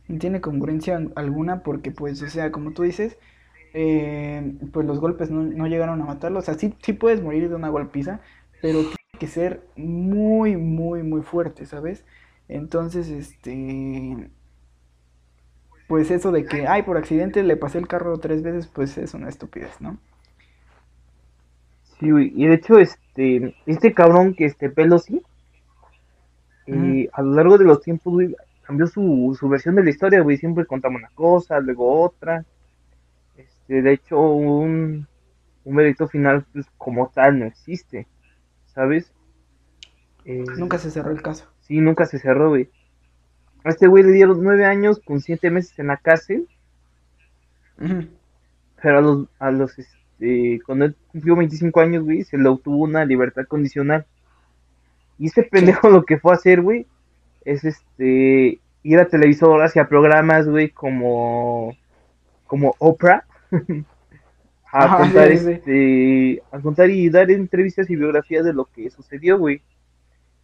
No 0.08 0.18
tiene 0.18 0.40
congruencia 0.40 0.96
al- 0.96 1.12
alguna 1.16 1.62
porque, 1.62 1.90
pues, 1.90 2.22
o 2.22 2.28
sea, 2.30 2.50
como 2.52 2.72
tú 2.72 2.82
dices, 2.82 3.18
eh, 3.74 4.54
pues 4.72 4.86
los 4.86 5.00
golpes 5.00 5.30
no, 5.30 5.42
no 5.42 5.66
llegaron 5.66 6.00
a 6.02 6.06
matarlo. 6.06 6.38
O 6.40 6.42
sea, 6.42 6.54
sí, 6.54 6.74
sí 6.82 6.92
puedes 6.94 7.22
morir 7.22 7.48
de 7.48 7.54
una 7.56 7.68
golpiza, 7.68 8.20
pero 8.60 8.80
tiene 8.86 8.96
que 9.18 9.26
ser 9.28 9.62
muy, 9.76 10.56
muy, 10.56 11.02
muy 11.02 11.22
fuerte, 11.22 11.66
¿sabes? 11.66 12.04
Entonces, 12.48 13.08
este, 13.10 14.30
pues 15.88 16.12
eso 16.12 16.32
de 16.32 16.46
que, 16.46 16.68
ay, 16.68 16.82
por 16.84 16.96
accidente 16.98 17.42
le 17.42 17.56
pasé 17.56 17.78
el 17.78 17.88
carro 17.88 18.18
tres 18.18 18.42
veces, 18.44 18.68
pues 18.68 18.96
es 18.98 19.14
una 19.14 19.28
estupidez, 19.28 19.80
¿no? 19.80 19.98
Sí, 21.98 22.10
güey. 22.10 22.32
Y 22.36 22.46
de 22.46 22.54
hecho, 22.54 22.78
este, 22.78 23.56
este 23.66 23.92
cabrón 23.94 24.34
que 24.34 24.44
este 24.46 24.70
Pelosi, 24.70 25.26
eh, 26.66 27.08
a 27.12 27.22
lo 27.22 27.32
largo 27.34 27.58
de 27.58 27.64
los 27.64 27.80
tiempos, 27.82 28.12
güey, 28.12 28.36
cambió 28.62 28.86
su, 28.86 29.36
su 29.38 29.48
versión 29.48 29.74
de 29.76 29.84
la 29.84 29.90
historia, 29.90 30.20
güey. 30.20 30.36
Siempre 30.36 30.66
contaba 30.66 30.96
una 30.96 31.10
cosa, 31.14 31.60
luego 31.60 32.02
otra. 32.02 32.46
este, 33.36 33.82
de 33.82 33.92
hecho, 33.94 34.20
un, 34.20 35.08
un 35.64 35.76
veredicto 35.76 36.08
final, 36.08 36.46
pues 36.52 36.66
como 36.78 37.10
tal, 37.10 37.40
no 37.40 37.46
existe, 37.46 38.08
¿sabes? 38.66 39.12
Eh, 40.24 40.44
nunca 40.58 40.78
se 40.78 40.90
cerró 40.90 41.10
el 41.10 41.22
caso. 41.22 41.52
Sí, 41.60 41.80
nunca 41.80 42.06
se 42.06 42.18
cerró, 42.18 42.50
güey. 42.50 42.70
A 43.64 43.70
este 43.70 43.86
güey 43.86 44.04
le 44.04 44.12
dieron 44.12 44.42
nueve 44.42 44.64
años 44.64 45.00
con 45.04 45.20
siete 45.20 45.50
meses 45.50 45.78
en 45.78 45.88
la 45.88 45.96
cárcel. 45.96 46.48
Pero 47.76 48.98
a 48.98 49.00
los, 49.00 49.28
a 49.38 49.50
los, 49.50 49.78
este, 49.78 50.60
cuando 50.64 50.86
él 50.86 50.96
cumplió 51.08 51.36
25 51.36 51.80
años, 51.80 52.04
güey, 52.04 52.24
se 52.24 52.38
le 52.38 52.48
obtuvo 52.48 52.78
una 52.84 53.04
libertad 53.04 53.44
condicional. 53.46 54.06
Y 55.18 55.26
este 55.26 55.42
pendejo 55.42 55.90
lo 55.90 56.04
que 56.04 56.18
fue 56.18 56.32
a 56.32 56.36
hacer, 56.36 56.62
güey, 56.62 56.86
es 57.44 57.64
este, 57.64 58.60
ir 58.82 58.98
a 58.98 59.08
televisoras 59.08 59.74
y 59.74 59.78
a 59.78 59.88
programas, 59.88 60.48
güey, 60.48 60.70
como, 60.70 61.76
como 62.46 62.74
Oprah. 62.78 63.24
a 64.70 64.98
contar, 64.98 65.32
este, 65.32 66.42
a 66.50 66.60
contar 66.60 66.90
y 66.90 67.08
dar 67.08 67.30
entrevistas 67.30 67.88
y 67.88 67.96
biografías 67.96 68.44
de 68.44 68.52
lo 68.52 68.66
que 68.66 68.90
sucedió, 68.90 69.38
güey. 69.38 69.62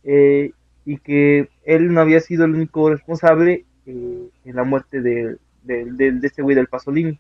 Eh, 0.03 0.53
y 0.85 0.99
que 0.99 1.49
él 1.65 1.93
no 1.93 2.01
había 2.01 2.21
sido 2.21 2.45
el 2.45 2.55
único 2.55 2.91
responsable 2.91 3.65
eh, 3.87 4.29
en 4.45 4.57
la 4.57 4.65
muerte 4.65 5.01
de, 5.01 5.39
de, 5.63 6.21
este 6.23 6.43
güey 6.43 6.55
del 6.55 6.69
Pasolini. 6.69 7.19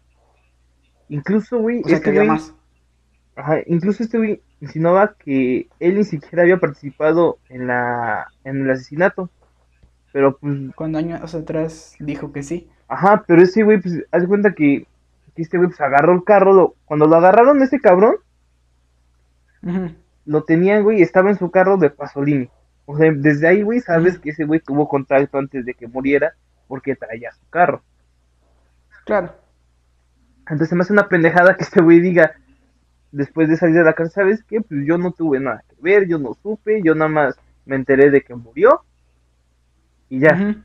Incluso, 1.09 1.59
güey, 1.59 1.83
este 1.87 2.12
güey, 2.12 2.28
ajá, 3.37 3.59
incluso 3.66 4.02
este 4.02 4.18
güey 4.18 4.40
insinuaba 4.61 5.14
que 5.18 5.68
él 5.80 5.97
ni 5.97 6.04
siquiera 6.04 6.42
había 6.42 6.59
participado 6.59 7.38
en 7.49 7.66
la 7.66 8.28
en 8.44 8.62
el 8.62 8.71
asesinato. 8.71 9.30
Pero 10.12 10.38
pues 10.38 10.54
cuando 10.76 10.99
años 10.99 11.35
atrás 11.35 11.97
dijo 11.99 12.33
que 12.33 12.42
sí. 12.42 12.68
Ajá, 12.88 13.25
pero 13.26 13.42
ese 13.42 13.64
güey 13.64 13.80
pues 13.80 14.04
hace 14.12 14.26
cuenta 14.26 14.54
que, 14.54 14.87
este 15.37 15.56
güey 15.59 15.68
pues 15.68 15.80
agarró 15.80 16.12
el 16.12 16.25
carro, 16.25 16.76
cuando 16.85 17.06
lo 17.06 17.16
agarraron 17.16 17.62
ese 17.62 17.80
cabrón 17.80 18.16
lo 20.26 20.44
tenían, 20.44 20.83
güey, 20.83 21.02
estaba 21.02 21.30
en 21.30 21.38
su 21.38 21.50
carro 21.50 21.76
de 21.76 21.90
Pasolini. 21.90 22.49
O 22.86 22.96
sea, 22.96 23.10
desde 23.12 23.48
ahí, 23.48 23.62
güey, 23.62 23.80
sabes 23.80 24.18
que 24.18 24.30
ese 24.30 24.44
güey 24.44 24.60
tuvo 24.60 24.88
contacto 24.88 25.38
antes 25.38 25.64
de 25.64 25.74
que 25.74 25.86
muriera 25.86 26.34
porque 26.68 26.96
traía 26.96 27.32
su 27.32 27.48
carro. 27.48 27.82
Claro. 29.04 29.34
Entonces 30.48 30.72
me 30.74 30.82
hace 30.82 30.92
una 30.92 31.08
pendejada 31.08 31.56
que 31.56 31.64
este 31.64 31.80
güey 31.80 32.00
diga, 32.00 32.34
después 33.12 33.48
de 33.48 33.56
salir 33.56 33.76
de 33.76 33.84
la 33.84 33.94
casa, 33.94 34.10
¿sabes 34.10 34.42
qué? 34.44 34.60
Pues 34.60 34.84
yo 34.84 34.98
no 34.98 35.12
tuve 35.12 35.40
nada 35.40 35.64
que 35.68 35.76
ver, 35.80 36.06
yo 36.06 36.18
no 36.18 36.34
supe, 36.42 36.82
yo 36.82 36.94
nada 36.94 37.08
más 37.08 37.36
me 37.64 37.76
enteré 37.76 38.10
de 38.10 38.22
que 38.22 38.34
murió 38.34 38.82
y 40.10 40.20
ya. 40.20 40.64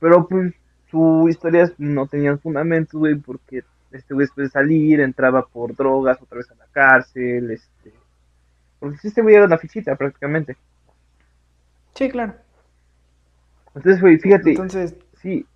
Pero 0.00 0.26
pues 0.26 0.54
su 0.90 1.26
historias 1.28 1.72
no 1.78 2.06
tenían 2.06 2.38
fundamento, 2.38 2.98
güey, 2.98 3.14
porque 3.16 3.62
este 3.92 4.14
güey 4.14 4.26
después 4.26 4.48
de 4.48 4.52
salir 4.52 5.00
entraba 5.00 5.46
por 5.46 5.74
drogas 5.76 6.20
otra 6.20 6.38
vez 6.38 6.50
a 6.50 6.54
la 6.54 6.66
cárcel, 6.72 7.50
este... 7.50 7.92
Porque 8.78 8.98
este 9.02 9.22
güey 9.22 9.36
era 9.36 9.46
una 9.46 9.58
fichita 9.58 9.94
prácticamente. 9.96 10.56
Sí, 11.96 12.10
claro. 12.10 12.34
Entonces, 13.74 14.00
güey, 14.00 14.18
fíjate. 14.18 14.50
Entonces. 14.50 14.94
Sí, 15.22 15.46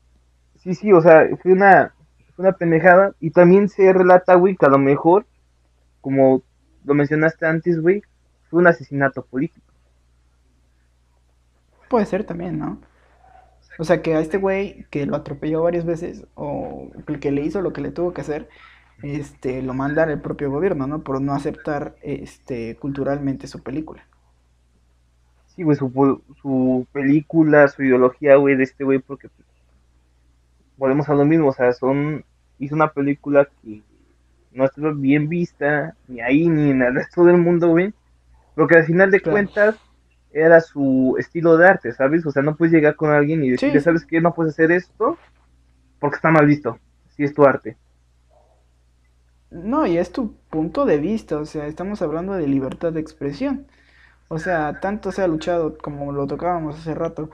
sí, 0.56 0.74
sí, 0.74 0.92
o 0.92 1.00
sea, 1.00 1.28
fue 1.42 1.52
una, 1.52 1.94
fue 2.34 2.46
una 2.46 2.52
pendejada. 2.52 3.14
Y 3.20 3.30
también 3.30 3.68
se 3.68 3.92
relata, 3.92 4.34
güey, 4.34 4.56
que 4.56 4.66
a 4.66 4.70
lo 4.70 4.78
mejor, 4.78 5.26
como 6.00 6.42
lo 6.84 6.94
mencionaste 6.94 7.46
antes, 7.46 7.80
güey, 7.80 8.02
fue 8.48 8.60
un 8.60 8.66
asesinato 8.66 9.22
político. 9.24 9.66
Puede 11.90 12.06
ser 12.06 12.24
también, 12.24 12.58
¿no? 12.58 12.80
O 13.78 13.84
sea, 13.84 14.00
que 14.00 14.14
a 14.14 14.20
este 14.20 14.38
güey 14.38 14.86
que 14.90 15.06
lo 15.06 15.16
atropelló 15.16 15.62
varias 15.62 15.84
veces, 15.84 16.26
o 16.34 16.90
el 17.06 17.20
que 17.20 17.32
le 17.32 17.42
hizo 17.42 17.60
lo 17.60 17.72
que 17.72 17.82
le 17.82 17.90
tuvo 17.90 18.14
que 18.14 18.22
hacer, 18.22 18.48
este, 19.02 19.62
lo 19.62 19.74
manda 19.74 20.04
el 20.04 20.20
propio 20.20 20.50
gobierno, 20.50 20.86
¿no? 20.86 21.02
Por 21.02 21.20
no 21.20 21.34
aceptar, 21.34 21.96
este, 22.02 22.76
culturalmente 22.76 23.46
su 23.46 23.62
película 23.62 24.09
sí, 25.60 25.64
güey, 25.64 25.76
su, 25.76 26.22
su 26.40 26.86
película, 26.90 27.68
su 27.68 27.82
ideología, 27.82 28.36
güey, 28.36 28.56
de 28.56 28.64
este 28.64 28.82
güey, 28.82 28.98
porque 28.98 29.28
pues, 29.28 29.46
volvemos 30.78 31.06
a 31.10 31.14
lo 31.14 31.26
mismo, 31.26 31.48
o 31.48 31.52
sea, 31.52 31.72
son, 31.74 32.24
hizo 32.58 32.74
una 32.74 32.92
película 32.92 33.46
que 33.62 33.82
no 34.52 34.64
estuvo 34.64 34.94
bien 34.94 35.28
vista, 35.28 35.94
ni 36.08 36.22
ahí, 36.22 36.48
ni 36.48 36.70
en 36.70 36.80
el 36.80 36.94
resto 36.94 37.24
del 37.24 37.36
mundo, 37.36 37.68
güey, 37.68 37.92
porque 38.54 38.76
al 38.76 38.84
final 38.84 39.10
de 39.10 39.20
cuentas 39.20 39.76
era 40.32 40.62
su 40.62 41.16
estilo 41.18 41.58
de 41.58 41.68
arte, 41.68 41.92
¿sabes? 41.92 42.24
O 42.24 42.30
sea, 42.30 42.42
no 42.42 42.56
puedes 42.56 42.72
llegar 42.72 42.96
con 42.96 43.10
alguien 43.10 43.44
y 43.44 43.50
decirle, 43.50 43.80
¿sabes 43.80 44.06
qué? 44.06 44.20
No 44.20 44.32
puedes 44.32 44.54
hacer 44.54 44.72
esto 44.72 45.18
porque 45.98 46.16
está 46.16 46.30
mal 46.30 46.46
visto, 46.46 46.78
si 47.10 47.24
es 47.24 47.34
tu 47.34 47.44
arte. 47.44 47.76
No, 49.50 49.86
y 49.86 49.98
es 49.98 50.10
tu 50.10 50.36
punto 50.48 50.86
de 50.86 50.96
vista, 50.96 51.36
o 51.36 51.44
sea, 51.44 51.66
estamos 51.66 52.00
hablando 52.00 52.32
de 52.32 52.46
libertad 52.46 52.94
de 52.94 53.00
expresión. 53.00 53.66
O 54.32 54.38
sea, 54.38 54.78
tanto 54.78 55.10
se 55.10 55.22
ha 55.22 55.26
luchado, 55.26 55.76
como 55.76 56.12
lo 56.12 56.24
tocábamos 56.28 56.78
hace 56.78 56.94
rato, 56.94 57.30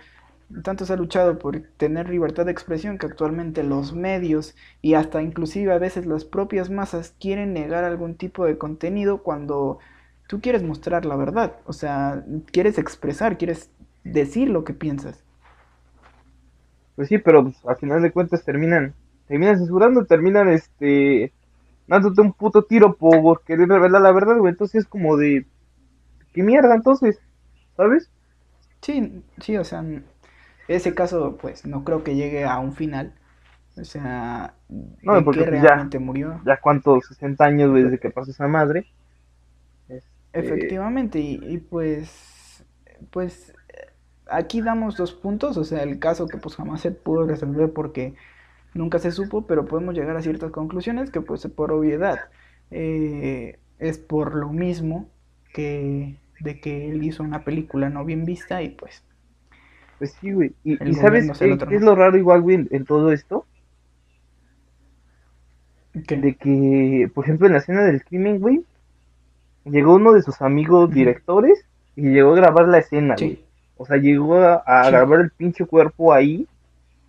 tanto 0.63 0.87
se 0.87 0.95
ha 0.95 0.97
luchado 0.97 1.39
por 1.39 1.61
tener 1.77 2.09
libertad 2.09 2.47
de 2.47 2.53
expresión 2.53 2.97
que 2.97 3.05
actualmente 3.05 3.63
los 3.63 3.93
medios 3.93 4.57
y 4.81 4.95
hasta 4.95 5.21
inclusive 5.21 5.75
a 5.75 5.79
veces 5.79 6.07
las 6.07 6.25
propias 6.25 6.71
masas 6.71 7.15
quieren 7.21 7.53
negar 7.53 7.85
algún 7.85 8.15
tipo 8.15 8.47
de 8.47 8.57
contenido 8.57 9.23
cuando 9.23 9.79
tú 10.27 10.41
quieres 10.41 10.63
mostrar 10.63 11.05
la 11.05 11.17
verdad, 11.17 11.57
o 11.67 11.75
sea, 11.75 12.25
quieres 12.51 12.79
expresar, 12.79 13.37
quieres 13.37 13.71
decir 14.03 14.49
lo 14.49 14.65
que 14.65 14.73
piensas. 14.73 15.23
Pues 16.95 17.09
sí, 17.09 17.19
pero 17.19 17.43
pues, 17.43 17.59
al 17.67 17.77
final 17.77 18.01
de 18.01 18.11
cuentas 18.11 18.43
terminan, 18.43 18.95
terminan 19.29 19.59
censurando, 19.59 20.07
terminan 20.07 20.49
este 20.49 21.31
dándote 21.89 22.23
un 22.23 22.33
puto 22.33 22.63
tiro 22.65 22.97
por 22.97 23.43
querer 23.43 23.69
revelar 23.69 24.01
la 24.01 24.13
verdad, 24.13 24.39
güey. 24.39 24.51
Entonces 24.51 24.85
es 24.85 24.89
como 24.89 25.19
de 25.19 25.45
¿Qué 26.37 26.43
mierda 26.43 26.75
entonces? 26.75 27.19
¿Sabes? 27.79 28.11
Sí, 28.83 29.23
sí, 29.41 29.57
o 29.57 29.65
sea, 29.65 29.83
ese 30.69 30.95
caso 30.95 31.39
pues 31.41 31.65
no 31.65 31.83
creo 31.83 32.05
que 32.05 32.15
llegue 32.15 32.45
a 32.45 32.59
un 32.59 32.75
final. 32.75 33.15
O 33.75 33.85
sea, 33.85 34.53
no, 34.69 35.25
porque 35.25 35.45
pues, 35.45 35.63
realmente 35.63 35.99
murió. 35.99 36.43
Ya 36.45 36.61
cuántos 36.61 37.07
60 37.07 37.43
años 37.43 37.75
desde 37.75 37.99
que 37.99 38.11
pasó 38.11 38.33
esa 38.33 38.47
madre. 38.49 38.87
Este, 39.89 40.05
Efectivamente, 40.35 41.19
y, 41.19 41.57
pues 41.57 42.63
pues 43.11 43.55
aquí 44.27 44.61
damos 44.61 44.99
dos 44.99 45.15
puntos, 45.15 45.57
o 45.57 45.65
sea, 45.65 45.83
el 45.83 45.99
caso 45.99 46.27
que 46.27 46.37
pues 46.37 46.55
jamás 46.57 46.83
se 46.83 46.91
pudo 46.91 47.27
resolver 47.27 47.73
porque 47.73 48.15
nunca 48.75 48.99
se 48.99 49.11
supo, 49.11 49.47
pero 49.47 49.65
podemos 49.65 49.95
llegar 49.95 50.19
a 50.19 50.23
ciertas 50.23 50.51
conclusiones 50.51 51.11
que 51.11 51.23
pues 51.23 51.47
por 51.47 51.73
obviedad 51.73 52.29
eh, 52.71 53.59
es 53.79 53.97
por 53.97 54.35
lo 54.35 54.51
mismo 54.53 55.09
que 55.55 56.19
de 56.41 56.61
que 56.61 56.91
él 56.91 57.03
hizo 57.05 57.23
una 57.23 57.45
película 57.45 57.91
no 57.91 58.05
bien 58.05 58.25
vista 58.25 58.63
y 58.63 58.71
pues... 58.71 59.03
Pues 59.99 60.13
sí, 60.21 60.31
güey. 60.33 60.53
Y, 60.63 60.77
¿sabes 60.95 61.31
qué, 61.39 61.57
es 61.71 61.81
lo 61.81 61.95
raro 61.95 62.19
igual, 62.19 62.43
güey, 62.43 62.69
en, 62.71 62.85
todo 62.85 63.13
esto? 63.13 63.47
De 65.95 66.37
que, 66.37 67.11
por 67.15 67.25
ejemplo, 67.25 67.47
en 67.47 67.55
la 67.55 67.61
escena 67.61 67.83
del 67.83 68.05
crimen, 68.05 68.39
güey, 68.39 68.63
llegó 69.65 69.95
uno 69.95 70.13
de 70.13 70.21
sus 70.21 70.43
amigos 70.43 70.91
directores 70.93 71.65
y 71.95 72.11
llegó 72.11 72.33
a 72.33 72.37
grabar 72.37 72.69
la 72.69 72.79
escena, 72.79 73.15
güey. 73.19 73.43
O 73.79 73.87
sea, 73.87 73.97
llegó 73.97 74.37
a, 74.37 74.91
grabar 74.91 75.21
el 75.21 75.31
pinche 75.31 75.65
cuerpo 75.65 76.13
ahí. 76.13 76.47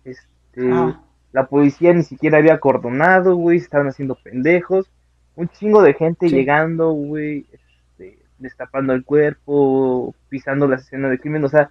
Este, 0.04 0.72
ah. 0.72 0.98
la 1.32 1.46
policía 1.46 1.92
ni 1.92 2.04
siquiera 2.04 2.38
había 2.38 2.54
acordonado, 2.54 3.36
güey, 3.36 3.58
estaban 3.58 3.88
haciendo 3.88 4.14
pendejos. 4.14 4.90
Un 5.36 5.50
chingo 5.50 5.82
de 5.82 5.92
gente 5.92 6.30
llegando, 6.30 6.90
güey 6.92 7.44
destapando 8.38 8.92
el 8.92 9.04
cuerpo, 9.04 10.14
pisando 10.28 10.66
la 10.66 10.76
escena 10.76 11.08
de 11.08 11.18
crimen, 11.18 11.44
o 11.44 11.48
sea, 11.48 11.70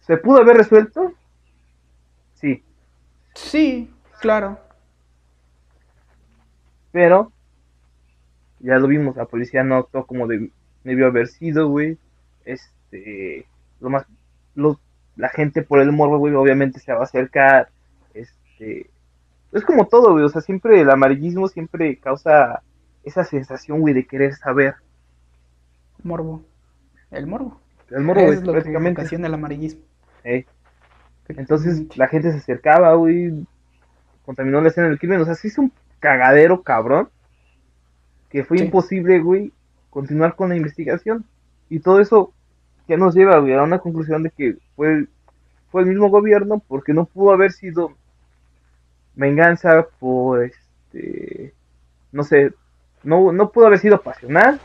¿se 0.00 0.16
pudo 0.16 0.38
haber 0.38 0.56
resuelto? 0.56 1.12
Sí. 2.34 2.64
Sí, 3.34 3.90
claro. 4.20 4.58
Pero, 6.92 7.32
ya 8.60 8.78
lo 8.78 8.88
vimos, 8.88 9.16
la 9.16 9.26
policía 9.26 9.62
no 9.62 9.76
actuó 9.76 10.06
como 10.06 10.26
debió 10.26 11.06
haber 11.06 11.28
sido, 11.28 11.68
güey. 11.68 11.98
Este, 12.44 13.46
lo 13.80 13.90
más, 13.90 14.06
la 15.16 15.28
gente 15.28 15.62
por 15.62 15.80
el 15.80 15.92
morbo, 15.92 16.18
güey, 16.18 16.34
obviamente 16.34 16.80
se 16.80 16.92
va 16.92 17.00
a 17.00 17.04
acercar. 17.04 17.68
Este, 18.14 18.90
es 19.52 19.64
como 19.64 19.86
todo, 19.86 20.12
güey, 20.12 20.24
o 20.24 20.28
sea, 20.28 20.40
siempre 20.40 20.80
el 20.80 20.90
amarillismo 20.90 21.48
siempre 21.48 21.98
causa 21.98 22.62
esa 23.04 23.24
sensación, 23.24 23.80
güey, 23.80 23.94
de 23.94 24.06
querer 24.06 24.34
saber. 24.34 24.76
Morbo. 26.02 26.44
El 27.10 27.26
morbo. 27.26 27.60
El 27.90 28.02
morbo, 28.02 28.20
es 28.32 28.42
lo 28.42 28.52
prácticamente. 28.52 29.06
Que 29.06 29.16
el 29.16 29.34
amarillismo. 29.34 29.82
Entonces 31.28 31.96
la 31.96 32.08
gente 32.08 32.30
se 32.32 32.38
acercaba, 32.38 32.94
güey, 32.94 33.46
contaminó 34.24 34.60
la 34.60 34.68
escena 34.68 34.88
del 34.88 34.98
crimen. 34.98 35.20
O 35.20 35.24
sea, 35.24 35.34
sí 35.34 35.48
es 35.48 35.58
un 35.58 35.72
cagadero 36.00 36.62
cabrón 36.62 37.08
que 38.30 38.44
fue 38.44 38.58
imposible, 38.58 39.20
güey, 39.20 39.52
continuar 39.90 40.36
con 40.36 40.50
la 40.50 40.56
investigación. 40.56 41.24
Y 41.68 41.80
todo 41.80 42.00
eso 42.00 42.32
que 42.86 42.96
nos 42.96 43.14
lleva, 43.14 43.38
güey, 43.38 43.54
a 43.54 43.62
una 43.62 43.78
conclusión 43.78 44.22
de 44.22 44.30
que 44.30 44.56
fue, 44.76 45.06
fue 45.70 45.82
el 45.82 45.88
mismo 45.88 46.08
gobierno 46.08 46.62
porque 46.66 46.94
no 46.94 47.04
pudo 47.04 47.32
haber 47.32 47.52
sido 47.52 47.92
venganza 49.14 49.86
por 49.98 50.44
este, 50.44 51.52
no 52.12 52.22
sé, 52.22 52.52
no, 53.08 53.32
no 53.32 53.50
pudo 53.50 53.66
haber 53.66 53.78
sido 53.78 54.00
pasional, 54.02 54.60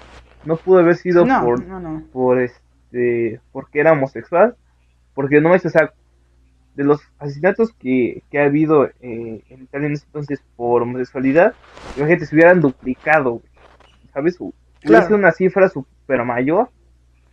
no 0.45 0.57
pudo 0.57 0.79
haber 0.79 0.95
sido 0.97 1.25
No, 1.25 1.43
por, 1.43 1.65
no, 1.65 1.79
no. 1.79 2.03
por 2.11 2.39
este, 2.41 3.39
porque 3.51 3.79
era 3.79 3.93
homosexual, 3.93 4.55
porque 5.13 5.39
no 5.41 5.55
es, 5.55 5.65
o 5.65 5.69
sea, 5.69 5.93
de 6.75 6.83
los 6.83 6.99
asesinatos 7.19 7.71
que, 7.73 8.23
que 8.31 8.39
ha 8.39 8.45
habido 8.45 8.85
eh, 8.85 9.43
en 9.49 9.63
Italia 9.63 9.87
en 9.87 9.93
ese 9.93 10.05
entonces 10.07 10.41
por 10.55 10.81
homosexualidad, 10.81 11.53
imagínate, 11.95 12.25
se 12.25 12.35
hubieran 12.35 12.61
duplicado, 12.61 13.41
¿sabes? 14.13 14.39
Hubiera 14.39 14.57
Claro. 14.81 15.05
sido 15.05 15.17
una 15.17 15.31
cifra 15.31 15.69
super 15.69 16.23
mayor, 16.25 16.69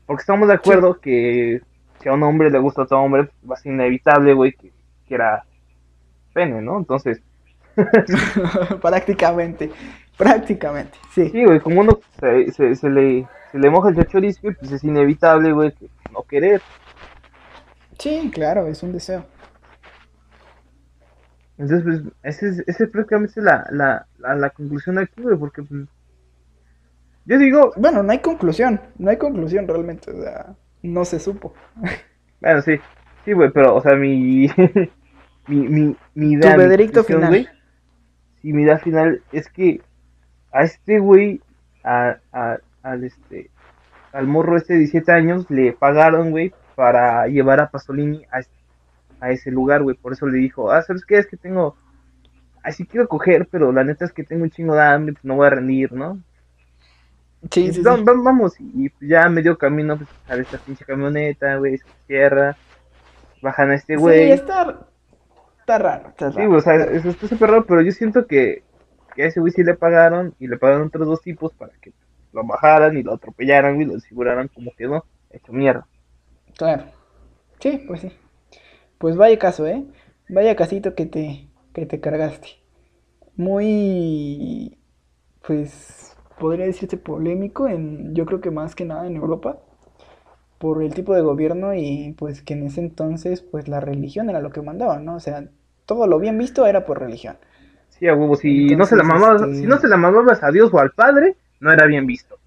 porque 0.07 0.21
estamos 0.21 0.47
de 0.47 0.55
acuerdo 0.55 1.01
que 1.01 1.61
si 2.01 2.09
a 2.09 2.13
un 2.13 2.23
hombre 2.23 2.51
le 2.51 2.59
gusta 2.61 2.83
a 2.83 2.85
otro 2.85 3.01
hombre, 3.03 3.29
va 3.51 3.55
a 3.55 3.59
ser 3.59 3.73
inevitable, 3.73 4.35
güey, 4.35 4.53
que 4.53 4.71
quiera 5.09 5.45
pene, 6.33 6.61
¿no? 6.63 6.79
Entonces, 6.79 7.21
prácticamente, 8.81 9.71
prácticamente, 10.21 10.99
sí. 11.15 11.33
sí, 11.33 11.45
güey, 11.45 11.61
como 11.61 11.81
uno 11.81 12.01
se, 12.19 12.51
se, 12.53 12.75
se 12.77 12.91
le, 12.91 13.31
se 13.53 13.59
le 13.59 13.71
moja 13.71 13.91
el 13.91 13.97
chochoris, 13.97 14.41
güey, 14.41 14.55
pues 14.57 14.73
es 14.73 14.85
inevitable, 14.85 15.53
güey, 15.53 15.73
que 15.73 15.91
no 16.13 16.25
querer. 16.25 16.63
Sí, 17.99 18.31
claro, 18.33 18.67
es 18.67 18.83
un 18.83 18.93
deseo. 18.93 19.25
Entonces, 21.59 21.85
pues, 21.85 22.15
esa 22.25 22.47
es, 22.49 22.59
esa 22.67 22.85
es 22.85 22.91
prácticamente 22.91 23.41
la, 23.41 23.65
la, 23.71 24.09
la, 24.19 24.35
la 24.35 24.51
conclusión 24.51 24.99
aquí, 24.99 25.23
güey, 25.23 25.37
porque, 25.39 25.63
pues, 25.63 25.87
yo 27.25 27.39
digo, 27.39 27.73
Bueno, 27.77 28.03
no 28.03 28.13
hay 28.13 28.21
conclusión, 28.21 28.81
no 28.99 29.11
hay 29.11 29.17
conclusión 29.19 29.67
realmente, 29.69 30.11
o 30.11 30.23
sea, 30.23 30.57
no 30.83 31.05
se 31.05 31.21
supo. 31.21 31.55
bueno, 32.41 32.63
sí, 32.63 32.77
sí, 33.25 33.33
güey, 33.33 33.51
pero, 33.53 33.77
o 33.77 33.83
sea, 33.83 33.95
mi, 33.97 34.49
mi, 35.47 35.69
mi, 35.69 35.97
mi 36.15 36.33
idea, 36.33 36.53
Tu 36.53 36.55
veredicto 36.57 37.05
final. 37.05 37.49
sí, 38.43 38.53
mi 38.53 38.63
idea 38.63 38.79
final 38.79 39.23
es 39.33 39.49
que 39.51 39.81
a 40.53 40.63
este 40.63 40.99
güey, 40.99 41.41
a, 41.85 42.19
a, 42.33 42.59
al 42.83 43.05
este, 43.05 43.51
al 44.13 44.27
morro 44.27 44.57
este 44.57 44.75
de 44.75 44.81
17 44.81 45.13
años, 45.13 45.47
le 45.51 45.73
pagaron, 45.73 46.31
güey, 46.31 46.53
para 46.75 47.27
llevar 47.29 47.61
a 47.61 47.71
Pasolini 47.71 48.25
a, 48.33 48.41
a 49.25 49.31
ese 49.31 49.51
lugar, 49.51 49.83
güey, 49.83 49.97
por 49.97 50.13
eso 50.13 50.27
le 50.27 50.39
dijo, 50.39 50.71
ah, 50.71 50.83
¿sabes 50.83 51.05
qué? 51.05 51.19
Es 51.19 51.27
que 51.27 51.37
tengo, 51.37 51.77
así 52.63 52.87
quiero 52.87 53.09
coger, 53.09 53.49
pero 53.51 53.73
la 53.73 53.85
neta 53.85 54.05
es 54.05 54.13
que 54.13 54.25
tengo 54.25 54.45
un 54.45 54.51
chingo 54.51 54.75
de 54.75 54.83
hambre, 54.83 55.13
pues 55.15 55.25
no 55.25 55.37
voy 55.37 55.47
a 55.47 55.51
rendir, 55.51 55.93
¿no? 55.93 56.19
Sí, 57.51 57.63
Y 57.69 57.73
sí, 57.73 57.73
sí. 57.73 57.83
va- 57.83 57.97
vamos, 58.23 58.55
y 58.61 58.89
pues 58.91 59.11
ya 59.11 59.29
medio 59.29 59.57
camino, 59.57 59.97
pues 59.97 60.09
sale 60.27 60.43
esta 60.43 60.59
pinche 60.59 60.85
camioneta, 60.85 61.57
güey, 61.57 61.79
se 61.79 61.85
cierra, 62.07 62.57
bajan 63.43 63.71
a 63.71 63.75
este 63.77 63.95
Sí, 63.97 64.01
güey. 64.01 64.31
está, 64.33 64.77
está 65.61 65.79
raro, 65.79 66.09
está 66.11 66.31
Sí, 66.31 66.37
raro. 66.37 66.49
güey, 66.49 66.59
o 66.59 66.63
sea, 66.63 66.75
está 66.77 67.27
súper 67.29 67.51
raro, 67.51 67.65
pero 67.67 67.81
yo 67.83 67.93
siento 67.93 68.27
que, 68.27 68.63
que 69.21 69.27
a 69.27 69.29
ese 69.29 69.41
güey 69.41 69.53
sí 69.53 69.63
le 69.63 69.75
pagaron 69.75 70.35
y 70.39 70.49
le 70.49 70.57
pagaron 70.57 70.87
otros 70.89 71.07
dos 71.07 71.21
tipos 71.21 71.53
para 71.55 71.73
que 71.81 71.93
lo 72.33 72.45
bajaran 72.45 72.97
y 72.97 73.03
lo 73.03 73.15
atropellaran, 73.15 73.75
güey, 73.75 73.87
lo 73.87 73.95
desfiguraran 73.95 74.49
como 74.49 74.73
quedó, 74.77 75.05
hecho 75.31 75.53
mierda. 75.53 75.87
Claro. 76.57 76.85
Sí, 77.61 77.85
pues 77.87 78.01
sí. 78.01 78.13
Pues 78.99 79.17
vaya 79.17 79.39
caso, 79.39 79.67
¿eh? 79.67 79.85
Vaya 80.29 80.57
casito 80.57 80.95
que 80.95 81.07
te, 81.07 81.49
que 81.75 81.87
te 81.87 82.01
cargaste. 82.01 82.49
Muy, 83.37 84.79
pues, 85.47 86.17
podría 86.39 86.67
decirse 86.67 86.97
polémico 86.97 87.69
en, 87.69 88.15
yo 88.15 88.27
creo 88.27 88.41
que 88.41 88.51
más 88.51 88.75
que 88.75 88.85
nada 88.85 89.07
en 89.07 89.17
Europa, 89.17 89.59
por 90.59 90.83
el 90.83 90.95
tipo 90.95 91.15
de 91.15 91.23
gobierno 91.23 91.75
y 91.75 92.15
pues 92.19 92.43
que 92.43 92.55
en 92.55 92.65
ese 92.65 92.81
entonces, 92.81 93.43
pues 93.43 93.69
la 93.69 93.81
religión 93.81 94.29
era 94.31 94.41
lo 94.41 94.51
que 94.51 94.63
mandaba, 94.63 94.99
¿no? 94.99 95.17
O 95.17 95.21
sea, 95.21 95.49
todo 95.87 96.07
lo 96.07 96.19
bien 96.19 96.39
visto 96.39 96.67
era 96.67 96.85
por 96.85 97.01
religión. 97.01 97.39
Sí, 98.01 98.09
a 98.09 98.15
huevo, 98.17 98.35
si 98.35 98.75
no 98.75 98.85
se 98.85 98.97
la 98.97 99.05
mamabas, 99.05 99.49
este- 99.49 99.57
si 99.57 99.67
no 99.69 99.79
se 99.79 99.87
la 99.87 99.97
mamabas 99.97 100.43
a 100.43 100.51
Dios 100.51 100.71
o 100.75 100.81
al 100.81 100.91
Padre, 100.91 101.37
no 101.61 101.71
era 101.73 101.87
bien 101.87 102.05
visto. 102.05 102.41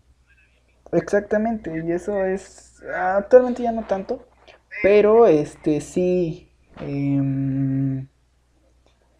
Exactamente, 0.93 1.83
y 1.85 1.91
eso 1.91 2.23
es 2.23 2.81
actualmente 2.95 3.63
ya 3.63 3.71
no 3.71 3.83
tanto, 3.85 4.23
pero 4.81 5.25
este 5.27 5.81
sí, 5.81 6.49
em, 6.79 8.07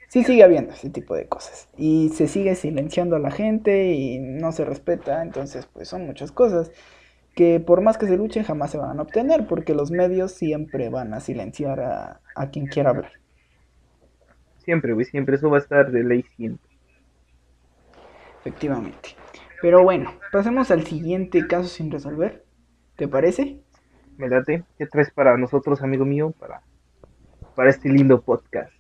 sí 0.07 0.23
sigue 0.23 0.43
habiendo 0.43 0.73
ese 0.73 0.89
tipo 0.89 1.15
de 1.15 1.27
cosas 1.27 1.69
y 1.77 2.09
se 2.09 2.27
sigue 2.27 2.55
silenciando 2.55 3.15
a 3.15 3.19
la 3.19 3.31
gente 3.31 3.93
y 3.93 4.19
no 4.19 4.51
se 4.51 4.65
respeta, 4.65 5.21
entonces 5.21 5.65
pues 5.73 5.87
son 5.89 6.05
muchas 6.05 6.31
cosas 6.31 6.71
que 7.35 7.59
por 7.61 7.81
más 7.81 7.97
que 7.97 8.07
se 8.07 8.17
luchen 8.17 8.43
jamás 8.45 8.71
se 8.71 8.79
van 8.79 8.99
a 8.99 9.03
obtener 9.03 9.47
porque 9.47 9.75
los 9.75 9.91
medios 9.91 10.33
siempre 10.33 10.89
van 10.89 11.13
a 11.15 11.21
silenciar 11.21 11.81
a, 11.81 12.21
a 12.35 12.51
quien 12.51 12.67
quiera 12.67 12.91
hablar. 12.91 13.13
Siempre, 14.63 14.93
güey, 14.93 15.05
siempre, 15.05 15.35
eso 15.35 15.49
va 15.49 15.57
a 15.57 15.61
estar 15.61 15.91
de 15.91 16.03
ley 16.03 16.23
siempre. 16.35 16.71
Efectivamente. 18.39 19.15
Pero 19.61 19.83
bueno, 19.83 20.13
pasemos 20.31 20.71
al 20.71 20.85
siguiente 20.85 21.47
caso 21.47 21.69
sin 21.69 21.91
resolver. 21.91 22.43
¿Te 22.97 23.07
parece? 23.07 23.61
Me 24.17 24.27
late. 24.27 24.63
¿Qué 24.77 24.85
traes 24.85 25.09
para 25.11 25.37
nosotros, 25.37 25.81
amigo 25.81 26.05
mío, 26.05 26.33
para, 26.37 26.61
para 27.55 27.69
este 27.69 27.89
lindo 27.89 28.21
podcast? 28.21 28.73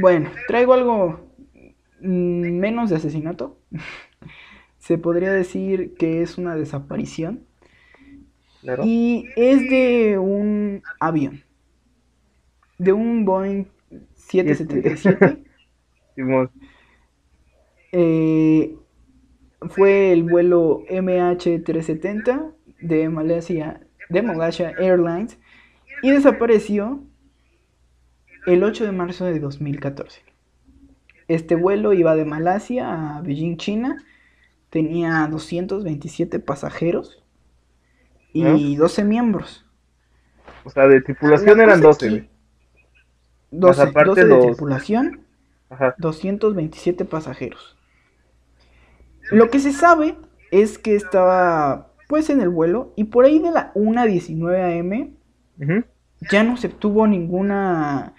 Bueno, 0.00 0.30
traigo 0.46 0.74
algo 0.74 1.20
mm, 2.00 2.58
menos 2.58 2.90
de 2.90 2.96
asesinato. 2.96 3.58
Se 4.78 4.98
podría 4.98 5.32
decir 5.32 5.94
que 5.94 6.22
es 6.22 6.38
una 6.38 6.54
desaparición. 6.54 7.46
Claro. 8.60 8.82
Y 8.84 9.28
es 9.36 9.70
de 9.70 10.18
un 10.18 10.82
avión. 10.98 11.42
De 12.78 12.92
un 12.92 13.24
Boeing 13.24 13.66
777. 14.14 15.44
Simón, 16.14 16.50
Eh, 17.92 18.76
fue 19.68 20.12
el 20.12 20.22
vuelo 20.22 20.82
MH370 20.88 22.52
de 22.80 23.08
Malaysia, 23.08 23.80
de 24.08 24.22
Malaysia 24.22 24.74
Airlines 24.78 25.38
y 26.02 26.10
desapareció 26.10 27.02
el 28.46 28.62
8 28.64 28.84
de 28.84 28.92
marzo 28.92 29.24
de 29.24 29.38
2014. 29.38 30.22
Este 31.28 31.54
vuelo 31.54 31.92
iba 31.92 32.16
de 32.16 32.24
Malasia 32.24 33.18
a 33.18 33.20
Beijing, 33.22 33.56
China. 33.56 33.96
Tenía 34.70 35.26
227 35.30 36.38
pasajeros 36.40 37.22
y 38.32 38.76
12 38.76 39.04
miembros. 39.04 39.66
O 40.64 40.70
sea, 40.70 40.86
de 40.86 41.00
tripulación 41.00 41.58
La 41.58 41.64
eran 41.64 41.80
cosa 41.80 41.82
12, 41.82 42.06
aquí-. 42.06 42.28
12, 43.50 43.82
aparte 43.82 44.22
12 44.22 44.24
de 44.24 44.28
los- 44.28 44.46
tripulación, 44.46 45.20
Ajá. 45.68 45.94
227 45.98 47.04
pasajeros. 47.04 47.76
Lo 49.30 49.50
que 49.50 49.60
se 49.60 49.72
sabe 49.72 50.16
es 50.50 50.78
que 50.78 50.94
estaba 50.96 51.88
pues 52.08 52.28
en 52.30 52.40
el 52.40 52.48
vuelo 52.48 52.92
y 52.96 53.04
por 53.04 53.24
ahí 53.24 53.38
de 53.38 53.52
la 53.52 53.70
1.19 53.74 54.80
am 54.80 55.14
Ujú. 55.62 55.84
ya 56.30 56.42
no 56.42 56.56
se 56.56 56.68
tuvo 56.68 57.06
ninguna, 57.06 58.14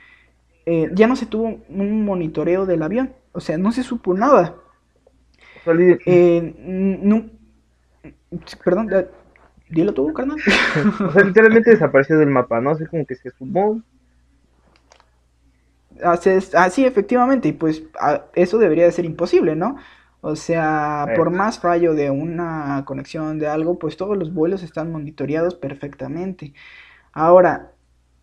eh, 0.66 0.90
ya 0.94 1.08
no 1.08 1.16
se 1.18 1.26
tuvo 1.26 1.60
un 1.68 2.06
monitoreo 2.06 2.66
del 2.66 2.84
avión, 2.84 3.14
o 3.34 3.42
sea, 3.42 3.58
no 3.58 3.72
se 3.74 3.84
supo 3.84 4.14
nada. 4.14 4.56
O 5.60 5.64
sea, 5.66 5.74
Eh, 6.06 6.56
no, 7.04 7.26
perdón, 8.64 8.90
eh, 8.94 9.08
dilo 9.70 9.94
tú, 9.94 10.14
carnal. 10.14 10.38
o 11.10 11.12
sea, 11.12 11.24
literalmente 11.24 11.72
desapareció 11.72 12.18
del 12.18 12.30
mapa, 12.30 12.62
¿no? 12.62 12.72
Así 12.72 12.86
como 12.86 13.06
que 13.06 13.16
se 13.16 13.30
sumó. 13.32 13.82
Así, 16.04 16.30
ah, 16.56 16.88
efectivamente, 16.88 17.50
y 17.50 17.54
pues 17.54 17.84
ah, 18.00 18.26
eso 18.34 18.58
debería 18.58 18.86
de 18.86 18.92
ser 18.92 19.06
imposible, 19.06 19.56
¿no? 19.56 19.78
O 20.22 20.36
sea, 20.36 21.08
por 21.16 21.32
más 21.32 21.60
fallo 21.60 21.96
de 21.96 22.12
una 22.12 22.84
conexión 22.86 23.40
de 23.40 23.48
algo, 23.48 23.80
pues 23.80 23.98
todos 23.98 24.18
los 24.18 24.34
vuelos 24.34 24.62
están 24.62 24.92
monitoreados 24.92 25.56
perfectamente. 25.56 26.54
Ahora, 27.12 27.72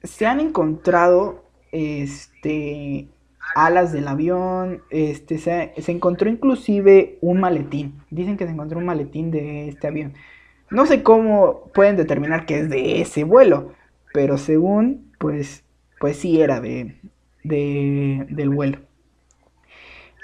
se 0.05 0.27
han 0.27 0.39
encontrado, 0.39 1.45
este, 1.73 3.09
alas 3.57 3.93
del 3.93 4.07
avión, 4.07 4.83
este, 4.91 5.39
se, 5.39 5.75
se 5.77 5.93
encontró 5.93 6.31
inclusive 6.31 7.19
un 7.21 7.41
maletín. 7.41 8.01
Dicen 8.11 8.37
que 8.37 8.47
se 8.47 8.53
encontró 8.53 8.79
un 8.79 8.87
maletín 8.87 9.33
de 9.33 9.69
este 9.69 9.89
avión. 9.89 10.15
No 10.71 10.87
sé 10.87 11.03
cómo 11.03 11.65
pueden 11.75 11.97
determinar 11.97 12.47
que 12.47 12.61
es 12.61 12.71
de 12.71 13.01
ese 13.01 13.25
vuelo, 13.25 13.73
pero 14.13 14.39
según, 14.39 15.13
pues, 15.19 15.65
pues 15.99 16.17
sí 16.19 16.41
era 16.41 16.61
de, 16.61 17.01
de- 17.49 18.27
del 18.31 18.51
vuelo. 18.51 18.79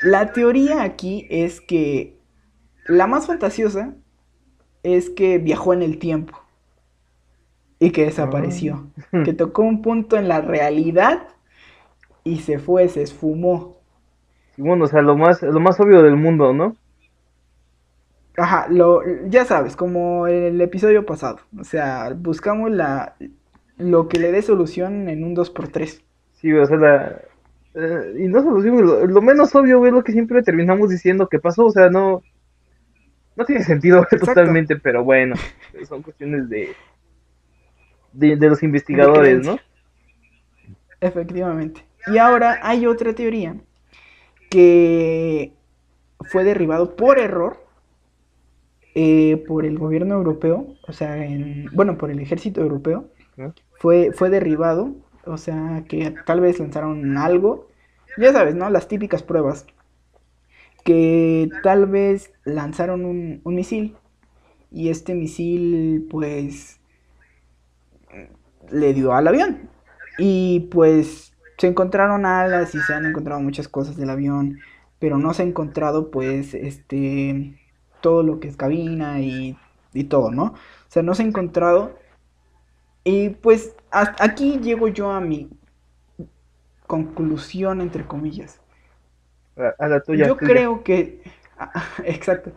La 0.03 0.33
teoría 0.33 0.83
aquí 0.83 1.27
es 1.31 1.61
que 1.61 2.19
la 2.87 3.07
más 3.07 3.27
fantasiosa 3.27 3.95
es 4.83 5.11
que 5.11 5.39
viajó 5.39 5.73
en 5.73 5.83
el 5.83 5.99
tiempo 5.99 6.39
y 7.79 7.91
que 7.91 8.05
desapareció, 8.05 8.87
que 9.25 9.33
tocó 9.33 9.63
un 9.63 9.83
punto 9.83 10.17
en 10.17 10.29
la 10.29 10.41
realidad 10.41 11.29
y 12.25 12.39
se 12.41 12.59
fue, 12.59 12.89
se 12.89 13.03
esfumó. 13.03 13.79
Simón, 14.57 14.83
o 14.83 14.87
sea, 14.87 15.03
lo 15.03 15.17
más, 15.17 15.43
lo 15.43 15.61
más 15.61 15.79
obvio 15.81 16.03
del 16.03 16.17
mundo, 16.17 16.53
¿no? 16.53 16.77
Ajá, 18.37 18.67
lo, 18.69 19.01
ya 19.29 19.45
sabes, 19.45 19.77
como 19.77 20.27
el 20.27 20.61
episodio 20.61 21.07
pasado, 21.07 21.39
o 21.59 21.63
sea, 21.63 22.15
buscamos 22.17 22.71
la, 22.73 23.17
lo 23.79 24.09
que 24.09 24.19
le 24.19 24.33
dé 24.33 24.43
solución 24.43 25.09
en 25.09 25.23
un 25.23 25.35
2x3. 25.35 26.03
Sí, 26.45 26.53
o 26.53 26.67
sea, 26.67 26.77
la, 26.77 27.23
Eh, 27.75 28.15
y 28.21 28.29
no 28.29 28.43
solución, 28.43 28.87
lo, 28.87 29.07
lo 29.07 29.23
menos 29.23 29.55
obvio, 29.57 29.85
es 29.87 29.93
lo 29.93 30.05
que 30.05 30.13
siempre 30.13 30.43
terminamos 30.45 30.91
diciendo 30.91 31.29
que 31.29 31.41
pasó, 31.41 31.67
o 31.67 31.73
sea, 31.73 31.91
no, 31.91 32.23
no 33.37 33.45
tiene 33.45 33.65
sentido 33.65 34.03
Exacto. 34.03 34.27
totalmente, 34.27 34.77
pero 34.77 35.03
bueno, 35.05 35.35
son 35.89 36.03
cuestiones 36.03 36.49
de, 36.49 36.77
de, 38.13 38.37
de 38.37 38.49
los 38.49 38.63
investigadores, 38.63 39.45
¿no? 39.45 39.59
Efectivamente. 41.01 41.85
Y 42.07 42.19
ahora 42.19 42.59
hay 42.63 42.87
otra 42.87 43.15
teoría 43.15 43.57
que 44.51 45.53
fue 46.21 46.45
derribado 46.45 46.97
por 46.97 47.19
error 47.19 47.59
eh, 48.95 49.45
por 49.49 49.65
el 49.67 49.79
gobierno 49.79 50.15
europeo, 50.15 50.77
o 50.87 50.93
sea, 50.93 51.25
en- 51.25 51.67
bueno, 51.73 51.99
por 51.99 52.11
el 52.11 52.21
ejército 52.21 52.61
europeo. 52.61 53.11
Fue, 53.81 54.13
fue 54.13 54.31
derribado, 54.31 54.95
o 55.27 55.37
sea, 55.39 55.85
que 55.89 56.15
tal 56.27 56.41
vez 56.41 56.59
lanzaron 56.59 57.17
algo. 57.19 57.69
Ya 58.19 58.33
sabes, 58.33 58.55
¿no? 58.55 58.71
Las 58.71 58.89
típicas 58.89 59.23
pruebas. 59.23 59.67
Que 60.85 61.49
tal 61.63 61.87
vez 61.87 62.33
lanzaron 62.45 63.05
un, 63.05 63.41
un 63.45 63.55
misil 63.55 63.97
y 64.71 64.91
este 64.91 65.15
misil, 65.15 66.07
pues, 66.11 66.81
le 68.71 68.95
dio 68.95 69.13
al 69.15 69.29
avión. 69.29 69.71
Y 70.19 70.69
pues 70.71 71.35
se 71.59 71.67
encontraron 71.69 72.27
alas 72.27 72.75
y 72.75 72.81
se 72.81 72.95
han 72.95 73.07
encontrado 73.07 73.41
muchas 73.41 73.69
cosas 73.69 73.97
del 73.97 74.11
avión, 74.11 74.59
pero 74.99 75.19
no 75.19 75.35
se 75.35 75.43
ha 75.43 75.47
encontrado 75.47 76.11
pues 76.11 76.55
este 76.55 77.59
todo 78.01 78.23
lo 78.23 78.41
que 78.41 78.49
es 78.49 78.57
cabina 78.57 79.21
y, 79.21 79.57
y 79.93 80.05
todo, 80.05 80.31
¿no? 80.31 80.45
O 80.45 80.55
sea, 80.89 81.03
no 81.03 81.15
se 81.15 81.23
ha 81.23 81.27
encontrado. 81.27 81.97
Y 83.05 83.31
pues 83.31 83.75
hasta 83.91 84.25
aquí 84.25 84.59
llego 84.61 84.89
yo 84.89 85.11
a 85.11 85.21
mi 85.21 85.49
conclusión 86.87 87.83
entre 87.83 88.07
comillas. 88.07 88.61
A, 89.79 89.89
la 89.89 90.01
tuya. 90.03 90.29
Yo 90.29 90.37
tuya. 90.37 90.61
creo 90.61 90.85
que, 90.85 91.23
exacto, 92.05 92.53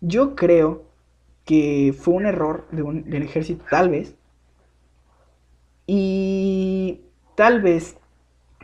yo 0.00 0.34
creo 0.34 0.84
que 1.44 1.94
fue 1.98 2.14
un 2.14 2.26
error 2.26 2.68
de 2.70 2.82
un- 2.82 3.04
del 3.10 3.22
ejército, 3.24 3.64
tal 3.70 3.90
vez, 3.90 4.16
y 5.86 7.00
tal 7.36 7.60
vez 7.62 7.96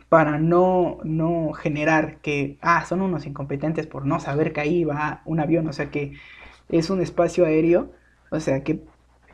para 0.08 0.38
no, 0.38 0.98
no 1.04 1.52
generar 1.54 2.20
que, 2.20 2.58
ah, 2.62 2.84
son 2.86 3.02
unos 3.02 3.26
incompetentes 3.26 3.86
por 3.86 4.06
no 4.06 4.20
saber 4.20 4.52
que 4.52 4.60
ahí 4.62 4.84
va 4.84 5.22
un 5.26 5.40
avión, 5.40 5.68
o 5.68 5.72
sea 5.74 5.90
que 5.90 6.14
es 6.70 6.90
un 6.90 7.02
espacio 7.02 7.46
aéreo, 7.46 7.92
o 8.30 8.40
sea 8.40 8.64
que 8.64 8.84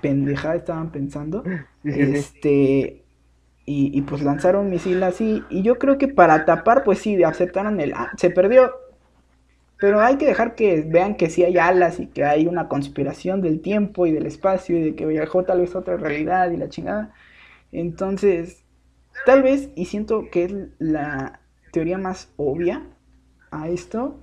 pendejada 0.04 0.56
estaban 0.56 0.92
pensando, 0.92 1.44
Sí, 1.82 1.92
sí, 1.92 2.06
sí. 2.06 2.24
este, 2.26 3.04
y, 3.66 3.98
y 3.98 4.02
pues 4.02 4.22
lanzaron 4.22 4.66
un 4.66 4.70
misil 4.72 5.02
así, 5.04 5.44
y 5.50 5.62
yo 5.62 5.78
creo 5.78 5.98
que 5.98 6.08
para 6.08 6.44
tapar, 6.46 6.84
pues 6.84 7.00
sí, 7.00 7.22
aceptaron 7.24 7.80
el, 7.80 7.94
ah, 7.94 8.12
se 8.18 8.30
perdió, 8.30 8.72
pero 9.78 10.00
hay 10.00 10.16
que 10.16 10.26
dejar 10.26 10.54
que 10.54 10.82
vean 10.82 11.16
que 11.16 11.28
sí 11.30 11.42
hay 11.44 11.58
alas 11.58 12.00
y 12.00 12.06
que 12.06 12.24
hay 12.24 12.46
una 12.46 12.68
conspiración 12.68 13.42
del 13.42 13.60
tiempo 13.60 14.06
y 14.06 14.12
del 14.12 14.26
espacio 14.26 14.78
y 14.78 14.82
de 14.82 14.94
que 14.94 15.04
viajó 15.06 15.44
tal 15.44 15.60
vez 15.60 15.74
a 15.74 15.80
otra 15.80 15.96
realidad 15.96 16.50
y 16.50 16.56
la 16.56 16.68
chingada. 16.68 17.12
Entonces, 17.72 18.64
tal 19.26 19.42
vez, 19.42 19.70
y 19.76 19.86
siento 19.86 20.30
que 20.30 20.44
es 20.44 20.54
la 20.78 21.40
teoría 21.72 21.98
más 21.98 22.32
obvia 22.36 22.84
a 23.50 23.68
esto, 23.68 24.20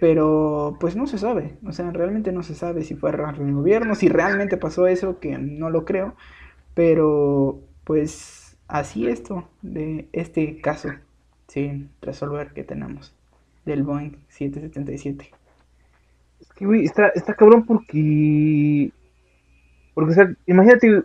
pero 0.00 0.76
pues 0.80 0.96
no 0.96 1.06
se 1.06 1.18
sabe, 1.18 1.58
o 1.64 1.72
sea, 1.72 1.90
realmente 1.92 2.32
no 2.32 2.42
se 2.42 2.54
sabe 2.54 2.82
si 2.82 2.96
fue 2.96 3.10
error 3.10 3.38
del 3.38 3.52
gobierno, 3.54 3.94
si 3.94 4.08
realmente 4.08 4.56
pasó 4.56 4.86
eso, 4.86 5.20
que 5.20 5.38
no 5.38 5.70
lo 5.70 5.84
creo, 5.84 6.16
pero 6.74 7.60
pues 7.84 8.56
así 8.66 9.06
esto, 9.06 9.48
de 9.62 10.08
este 10.12 10.60
caso 10.60 10.88
sin 11.48 11.90
resolver 12.00 12.52
que 12.52 12.64
tenemos 12.64 13.12
del 13.64 13.82
Boeing 13.82 14.16
777. 14.28 15.30
Es 16.40 16.52
que, 16.52 16.64
güey, 16.64 16.84
está, 16.84 17.08
está 17.08 17.34
cabrón 17.34 17.66
porque. 17.66 18.92
Porque, 19.94 20.12
o 20.12 20.14
sea, 20.14 20.34
imagínate 20.46 21.02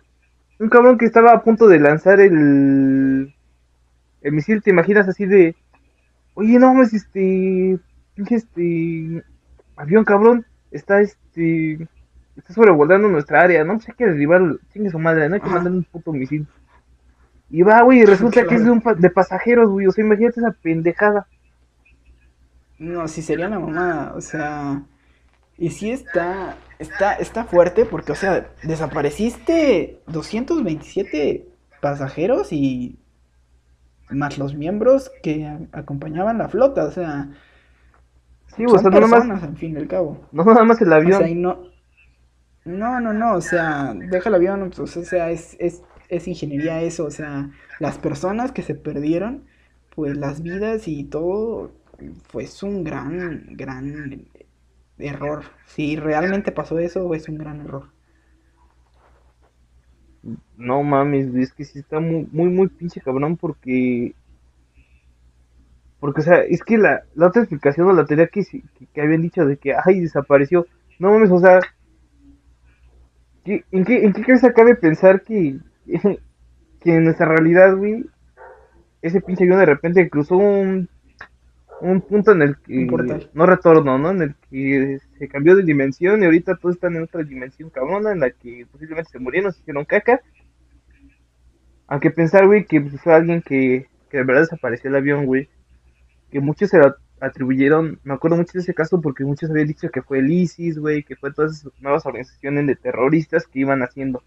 un 0.58 0.68
cabrón 0.70 0.96
que 0.96 1.04
estaba 1.04 1.32
a 1.32 1.42
punto 1.42 1.66
de 1.66 1.80
lanzar 1.80 2.20
el. 2.20 3.34
El 4.22 4.32
misil, 4.32 4.62
te 4.62 4.70
imaginas 4.70 5.08
así 5.08 5.26
de. 5.26 5.54
Oye, 6.34 6.58
no 6.58 6.72
mames, 6.72 6.94
este. 6.94 7.78
Este. 8.16 9.22
Avión, 9.76 10.04
cabrón. 10.04 10.46
Está 10.70 11.00
este. 11.00 11.88
Está 12.36 12.52
sobrevolando 12.52 13.08
nuestra 13.08 13.42
área, 13.42 13.64
¿no? 13.64 13.74
Pues 13.74 13.88
hay 13.88 13.94
que 13.94 14.06
derribar. 14.06 14.42
Chingue 14.72 14.90
su 14.90 14.98
madre, 14.98 15.28
no 15.28 15.36
hay 15.36 15.40
que 15.40 15.48
mandar 15.48 15.72
un 15.72 15.84
puto 15.84 16.12
misil. 16.12 16.46
Y 17.48 17.62
va, 17.62 17.82
güey, 17.82 18.00
y 18.00 18.04
resulta 18.04 18.46
que 18.46 18.56
es 18.56 18.64
de, 18.64 18.70
un 18.70 18.82
de 18.98 19.10
pasajeros, 19.10 19.70
güey. 19.70 19.86
O 19.86 19.92
sea, 19.92 20.04
imagínate 20.04 20.40
esa 20.40 20.52
pendejada. 20.52 21.26
No, 22.78 23.08
si 23.08 23.22
sería 23.22 23.48
la 23.48 23.58
mamá, 23.58 24.12
o 24.14 24.20
sea, 24.20 24.82
y 25.56 25.70
sí 25.70 25.90
está, 25.90 26.56
está, 26.78 27.14
está 27.14 27.44
fuerte 27.44 27.86
porque, 27.86 28.12
o 28.12 28.14
sea, 28.14 28.50
desapareciste 28.62 30.00
227 30.08 31.48
pasajeros 31.80 32.52
y 32.52 32.98
más 34.10 34.36
los 34.36 34.54
miembros 34.54 35.10
que 35.22 35.50
acompañaban 35.72 36.38
la 36.38 36.48
flota, 36.48 36.84
o 36.84 36.90
sea, 36.90 37.30
Sí, 38.56 38.64
o 38.66 38.78
sea, 38.78 38.90
no 38.90 39.00
nomás, 39.00 39.24
personas 39.42 39.56
fin 39.56 39.76
al 39.76 39.88
cabo. 39.88 40.18
no 40.32 40.44
nada 40.44 40.64
más 40.64 40.80
el 40.82 40.92
O 41.04 41.12
avión. 41.12 41.12
sea, 41.12 41.28
y 41.28 41.34
no, 41.34 41.70
no, 42.64 43.00
no, 43.00 43.12
no, 43.12 43.34
o 43.36 43.40
sea, 43.40 43.94
deja 43.94 44.28
el 44.28 44.34
avión, 44.36 44.70
pues, 44.74 44.96
o 44.96 45.04
sea, 45.04 45.30
es, 45.30 45.56
es, 45.60 45.82
es 46.08 46.28
ingeniería 46.28 46.82
eso, 46.82 47.04
o 47.06 47.10
sea, 47.10 47.50
las 47.78 47.98
personas 47.98 48.52
que 48.52 48.62
se 48.62 48.74
perdieron, 48.74 49.44
pues 49.94 50.16
las 50.16 50.42
vidas 50.42 50.88
y 50.88 51.04
todo, 51.04 51.72
pues 52.32 52.62
un 52.62 52.84
gran, 52.84 53.56
gran 53.56 54.26
error. 54.98 55.44
Si 55.66 55.96
realmente 55.96 56.52
pasó 56.52 56.78
eso, 56.78 57.14
es 57.14 57.28
un 57.28 57.38
gran 57.38 57.60
error. 57.60 57.90
No 60.56 60.82
mames, 60.82 61.34
es 61.34 61.52
que 61.52 61.64
sí 61.64 61.78
está 61.78 62.00
muy, 62.00 62.26
muy, 62.32 62.48
muy 62.48 62.68
pinche 62.68 63.00
cabrón 63.00 63.36
porque... 63.36 64.14
Porque, 66.06 66.20
o 66.20 66.24
sea, 66.24 66.38
es 66.42 66.62
que 66.62 66.78
la, 66.78 67.02
la 67.16 67.26
otra 67.26 67.42
explicación 67.42 67.88
o 67.88 67.92
la 67.92 68.04
teoría 68.06 68.28
que, 68.28 68.44
sí- 68.44 68.62
que, 68.78 68.86
que 68.86 69.00
habían 69.00 69.22
dicho 69.22 69.44
de 69.44 69.56
que, 69.56 69.74
ay, 69.74 69.98
desapareció. 70.00 70.64
No 71.00 71.10
mames, 71.10 71.32
o 71.32 71.40
sea, 71.40 71.58
¿qué- 73.44 73.64
¿en 73.72 73.84
qué, 73.84 74.04
en 74.04 74.12
qué 74.12 74.22
cabeza 74.22 74.52
cabe 74.52 74.74
pensar 74.76 75.22
que, 75.22 75.58
que 76.80 76.94
en 76.94 77.04
nuestra 77.04 77.26
realidad, 77.26 77.76
güey, 77.76 78.04
ese 79.02 79.20
pinche 79.20 79.44
avión 79.44 79.60
de 79.60 79.66
repente 79.66 80.10
cruzó 80.10 80.36
un, 80.36 80.88
un 81.80 82.00
punto 82.02 82.32
en 82.32 82.42
el 82.42 82.56
que 82.58 82.86
no 83.34 83.46
retorno, 83.46 83.98
¿no? 83.98 84.10
En 84.10 84.22
el 84.22 84.34
que 84.50 84.98
se 85.18 85.28
cambió 85.28 85.56
de 85.56 85.64
dimensión 85.64 86.22
y 86.22 86.26
ahorita 86.26 86.56
todos 86.56 86.76
están 86.76 86.96
en 86.96 87.04
otra 87.04 87.22
dimensión 87.24 87.70
cabrona 87.70 88.12
en 88.12 88.20
la 88.20 88.30
que 88.30 88.66
posiblemente 88.70 89.10
se 89.10 89.18
murieron, 89.18 89.52
se 89.52 89.60
hicieron 89.60 89.84
caca. 89.84 90.20
Aunque 91.88 92.10
pensar, 92.10 92.46
güey, 92.46 92.64
que 92.64 92.80
pues, 92.80 93.00
fue 93.00 93.14
alguien 93.14 93.42
que, 93.42 93.86
que 94.10 94.18
de 94.18 94.24
verdad 94.24 94.42
desapareció 94.42 94.90
el 94.90 94.96
avión, 94.96 95.26
güey. 95.26 95.48
Que 96.30 96.40
muchos 96.40 96.70
se 96.70 96.78
lo 96.78 96.96
atribuyeron, 97.20 98.00
me 98.04 98.14
acuerdo 98.14 98.36
mucho 98.36 98.52
de 98.54 98.60
ese 98.60 98.74
caso 98.74 99.00
porque 99.00 99.24
muchos 99.24 99.50
habían 99.50 99.68
dicho 99.68 99.90
que 99.90 100.02
fue 100.02 100.20
el 100.20 100.30
ISIS, 100.30 100.78
güey, 100.78 101.02
que 101.04 101.16
fue 101.16 101.32
todas 101.32 101.60
esas 101.60 101.72
nuevas 101.80 102.06
organizaciones 102.06 102.66
de 102.66 102.76
terroristas 102.76 103.46
que 103.46 103.60
iban 103.60 103.82
haciendo. 103.82 104.22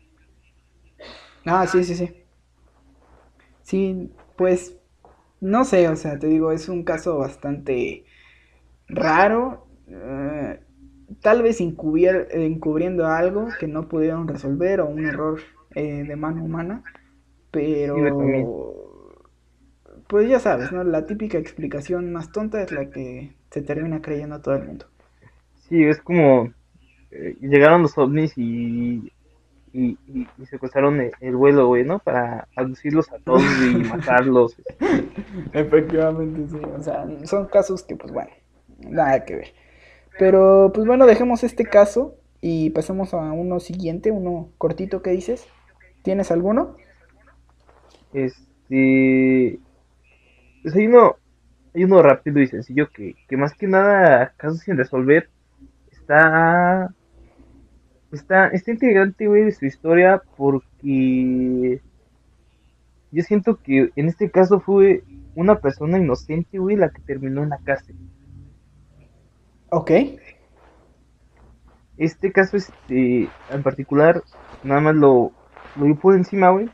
Ah, 1.46 1.68
sí, 1.68 1.84
sí, 1.84 1.96
sí. 1.96 2.16
Sí, 3.62 4.12
pues, 4.36 4.78
no 5.42 5.66
sé, 5.66 5.88
o 5.90 5.96
sea, 5.96 6.20
te 6.20 6.28
digo, 6.28 6.52
es 6.52 6.70
un 6.70 6.84
caso 6.84 7.18
bastante 7.18 8.06
raro, 8.88 9.68
eh, 9.88 10.62
tal 11.22 11.44
vez 11.44 11.62
encubier- 11.62 12.28
encubriendo 12.34 13.08
algo 13.08 13.58
que 13.58 13.68
no 13.68 13.90
pudieron 13.90 14.28
resolver 14.28 14.82
o 14.82 14.88
un 14.90 15.06
error 15.06 15.42
eh, 15.76 16.06
de 16.06 16.16
mano 16.16 16.44
humana, 16.44 16.86
pero 17.52 18.88
pues 20.10 20.28
ya 20.28 20.39
sabes, 20.39 20.72
¿no? 20.72 20.84
La 20.84 21.06
típica 21.06 21.38
explicación 21.38 22.12
más 22.12 22.32
tonta 22.32 22.63
es 22.63 22.72
la 22.72 22.89
que 22.89 23.36
se 23.52 23.62
termina 23.62 24.02
creyendo 24.02 24.41
todo 24.41 24.56
el 24.56 24.65
mundo. 24.65 24.88
Sí, 25.67 25.84
es 25.84 26.02
como 26.02 26.52
eh, 27.12 27.38
llegaron 27.41 27.84
los 27.84 27.95
ovnis 27.95 28.36
y, 28.36 29.13
y, 29.72 30.00
y, 30.08 30.28
y 30.36 30.45
secuestraron 30.48 31.00
el, 31.00 31.12
el 31.22 31.36
vuelo, 31.36 31.67
güey, 31.67 31.84
¿no? 31.84 32.00
Para 32.00 32.48
aducirlos 32.56 33.12
a 33.12 33.19
todos 33.19 33.43
y 33.62 33.76
matarlos. 33.88 34.56
Efectivamente, 35.54 36.58
sí. 36.58 36.60
O 36.76 36.82
sea, 36.82 37.06
son 37.26 37.45
casos 37.45 37.84
que, 37.84 37.95
pues 37.95 38.12
bueno, 38.12 38.32
nada 38.80 39.26
que 39.26 39.36
ver. 39.36 39.54
Pero, 40.17 40.72
pues 40.74 40.88
bueno, 40.88 41.06
dejemos 41.06 41.43
este 41.43 41.65
caso 41.65 42.15
y 42.41 42.72
pasemos 42.72 43.13
a 43.13 43.32
uno 43.32 43.60
siguiente, 43.60 44.10
uno 44.10 44.50
cortito 44.58 45.04
que 45.04 45.12
dices. 45.12 45.48
¿Tienes 46.02 46.32
alguno? 46.32 46.78
Este. 48.12 49.60
Pues 50.62 50.76
hay 50.76 50.88
uno, 50.88 51.15
hay 51.74 51.84
uno 51.84 52.02
rápido 52.02 52.39
y 52.39 52.48
sencillo 52.48 52.89
que, 52.89 53.15
que 53.28 53.38
más 53.38 53.54
que 53.54 53.67
nada, 53.67 54.34
casos 54.38 54.60
sin 54.60 54.78
resolver, 54.78 55.30
está. 55.91 56.93
Está, 58.12 58.48
está 58.48 58.72
integrante, 58.72 59.28
güey, 59.28 59.43
de 59.43 59.52
su 59.52 59.65
historia 59.65 60.19
porque 60.36 61.80
yo 63.12 63.24
siento 63.24 63.58
que 63.58 63.91
en 63.95 64.08
este 64.08 64.30
caso 64.30 64.60
fue 64.60 65.04
una 65.36 65.60
persona 65.60 65.98
inocente, 65.98 66.60
güey, 66.60 66.76
la 66.76 66.89
que 66.89 67.02
terminó 67.02 67.43
en 67.43 67.50
la 67.50 67.60
cárcel. 67.60 67.95
Ok. 69.69 69.91
Este 71.98 72.32
caso, 72.32 72.58
este, 72.58 73.28
en 73.50 73.63
particular, 73.63 74.24
nada 74.63 74.82
más 74.82 74.95
lo, 74.95 75.32
lo 75.76 75.86
vi 75.86 75.93
por 75.93 76.15
encima, 76.15 76.50
güey, 76.50 76.69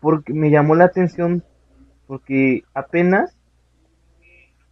porque 0.00 0.32
me 0.32 0.50
llamó 0.50 0.74
la 0.74 0.84
atención, 0.84 1.44
porque 2.10 2.64
apenas, 2.74 3.36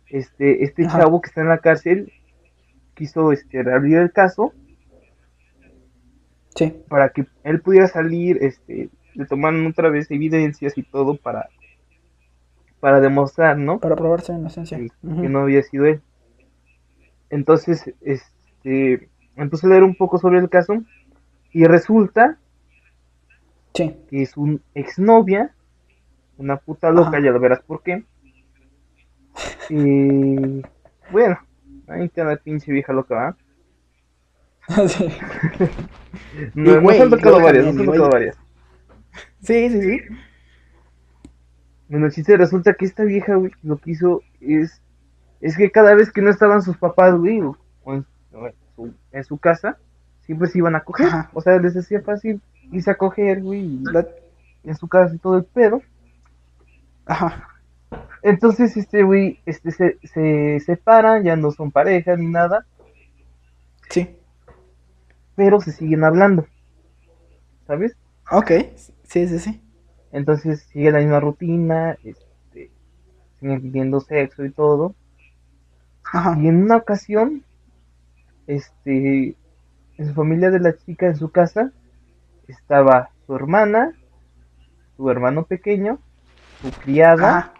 este, 0.09 0.65
este 0.65 0.87
Ajá. 0.87 0.99
chavo 1.03 1.21
que 1.21 1.29
está 1.29 1.41
en 1.43 1.49
la 1.49 1.59
cárcel 1.59 2.13
quiso, 2.95 3.31
este, 3.31 3.63
reabrir 3.63 3.99
el 3.99 4.11
caso 4.11 4.53
Sí. 6.57 6.75
para 6.89 7.11
que 7.11 7.29
él 7.45 7.61
pudiera 7.61 7.87
salir, 7.87 8.39
este, 8.41 8.89
le 9.15 9.25
tomaron 9.27 9.65
otra 9.69 9.89
vez 9.89 10.11
evidencias 10.11 10.77
y 10.77 10.83
todo 10.83 11.15
para, 11.17 11.49
para 12.81 12.99
demostrar, 12.99 13.57
¿no? 13.57 13.79
Para 13.79 13.95
probar 13.95 14.21
su 14.23 14.33
inocencia. 14.33 14.77
que, 14.77 14.89
no 15.29 15.39
había 15.39 15.63
sido 15.63 15.87
él. 15.87 16.01
Entonces, 17.31 17.95
este, 18.01 19.09
puse 19.49 19.65
a 19.65 19.71
leer 19.71 19.85
un 19.85 19.95
poco 19.95 20.19
sobre 20.19 20.41
el 20.41 20.49
caso 20.51 20.83
y 21.53 21.67
resulta 21.67 22.37
Sí. 23.75 23.95
que 24.11 24.23
es 24.23 24.37
un 24.37 24.61
exnovia, 24.75 25.55
una 26.39 26.57
puta 26.57 26.91
loca, 26.91 27.21
ya 27.21 27.31
lo 27.31 27.41
verás 27.41 27.61
por 27.61 27.83
qué. 27.83 28.05
Y 29.69 30.63
bueno, 31.11 31.39
ahí 31.89 32.05
está 32.05 32.25
la 32.25 32.37
pinche 32.37 32.73
vieja 32.73 32.93
loca, 32.93 33.15
¿va? 33.15 33.37
sí. 34.89 35.09
No, 36.55 36.75
nos 36.75 36.83
güey, 36.83 37.01
han 37.01 37.11
tocado 37.11 37.41
varias, 37.41 37.67
nos 37.67 37.79
han 37.79 37.87
tocado 37.87 38.11
varias. 38.11 38.37
Sí, 39.43 39.69
sí, 39.69 39.83
sí. 39.83 40.01
Bueno, 41.89 42.07
el 42.07 42.13
chiste 42.13 42.37
resulta 42.37 42.75
que 42.75 42.85
esta 42.85 43.05
vieja, 43.05 43.35
güey, 43.35 43.53
lo 43.63 43.77
que 43.77 43.93
hizo 43.93 44.23
es, 44.41 44.81
es 45.41 45.57
que 45.57 45.71
cada 45.71 45.95
vez 45.95 46.11
que 46.11 46.23
no 46.23 46.31
estaban 46.31 46.63
sus 46.63 46.77
papás, 46.77 47.15
güey, 47.15 47.41
o 47.41 47.57
en, 47.95 48.07
su, 48.75 48.95
en 49.13 49.25
su 49.25 49.39
casa, 49.39 49.79
siempre 50.23 50.49
se 50.49 50.59
iban 50.59 50.77
a 50.77 50.81
coger. 50.81 51.07
Ajá. 51.07 51.31
O 51.35 51.41
sea, 51.41 51.59
les 51.59 51.77
hacía 51.77 52.01
fácil 52.01 52.41
irse 52.73 52.91
a 52.91 52.97
coger, 52.97 53.43
güey, 53.43 53.61
y 53.61 53.83
en 54.65 54.77
su 54.77 54.89
casa 54.89 55.15
y 55.15 55.19
todo 55.19 55.37
el 55.37 55.45
pedo. 55.45 55.83
Ajá. 57.09 57.49
Entonces, 58.23 58.77
este, 58.77 59.03
güey, 59.03 59.41
este, 59.47 59.71
se, 59.73 59.99
se 60.03 60.61
separan, 60.61 61.25
ya 61.25 61.35
no 61.37 61.51
son 61.51 61.71
pareja 61.73 62.17
ni 62.17 62.27
nada, 62.27 62.67
Sí. 63.91 64.17
pero 65.35 65.61
se 65.61 65.73
siguen 65.73 66.05
hablando, 66.05 66.47
¿sabes? 67.67 67.97
Ok. 68.31 68.51
Sí, 69.05 69.27
sí, 69.27 69.39
sí. 69.39 69.63
Entonces 70.13 70.63
sigue 70.65 70.91
la 70.91 70.99
misma 70.99 71.21
rutina, 71.21 71.97
este, 72.05 72.71
siguen 73.41 73.63
pidiendo 73.63 74.01
sexo 74.01 74.45
y 74.45 74.51
todo. 74.51 74.95
Ajá. 76.13 76.37
Y 76.39 76.49
en 76.49 76.63
una 76.63 76.77
ocasión, 76.77 77.45
este, 78.47 79.37
en 79.97 80.07
su 80.07 80.13
familia 80.15 80.51
de 80.51 80.61
la 80.61 80.77
chica, 80.77 81.07
en 81.07 81.17
su 81.17 81.31
casa, 81.31 81.73
estaba 82.49 83.11
su 83.27 83.35
hermana, 83.35 83.95
su 84.97 85.11
hermano 85.11 85.45
pequeño, 85.45 86.01
su 86.63 86.71
criada 86.73 87.39
Ajá. 87.39 87.53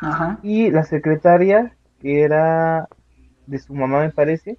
Ajá. 0.00 0.38
y 0.42 0.70
la 0.70 0.84
secretaria, 0.84 1.74
que 2.00 2.22
era 2.22 2.88
de 3.46 3.58
su 3.58 3.74
mamá, 3.74 4.00
me 4.00 4.10
parece, 4.10 4.58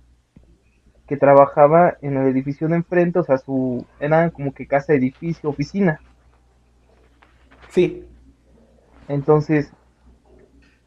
que 1.08 1.18
trabajaba 1.18 1.98
en 2.02 2.18
el 2.18 2.28
edificio 2.28 2.68
de 2.68 2.76
enfrente, 2.78 3.20
o 3.20 3.24
sea, 3.24 3.38
su, 3.38 3.86
era 4.00 4.30
como 4.32 4.54
que 4.54 4.68
casa, 4.68 4.94
edificio, 4.94 5.50
oficina. 5.50 6.00
Sí. 7.70 8.06
Entonces, 9.08 9.72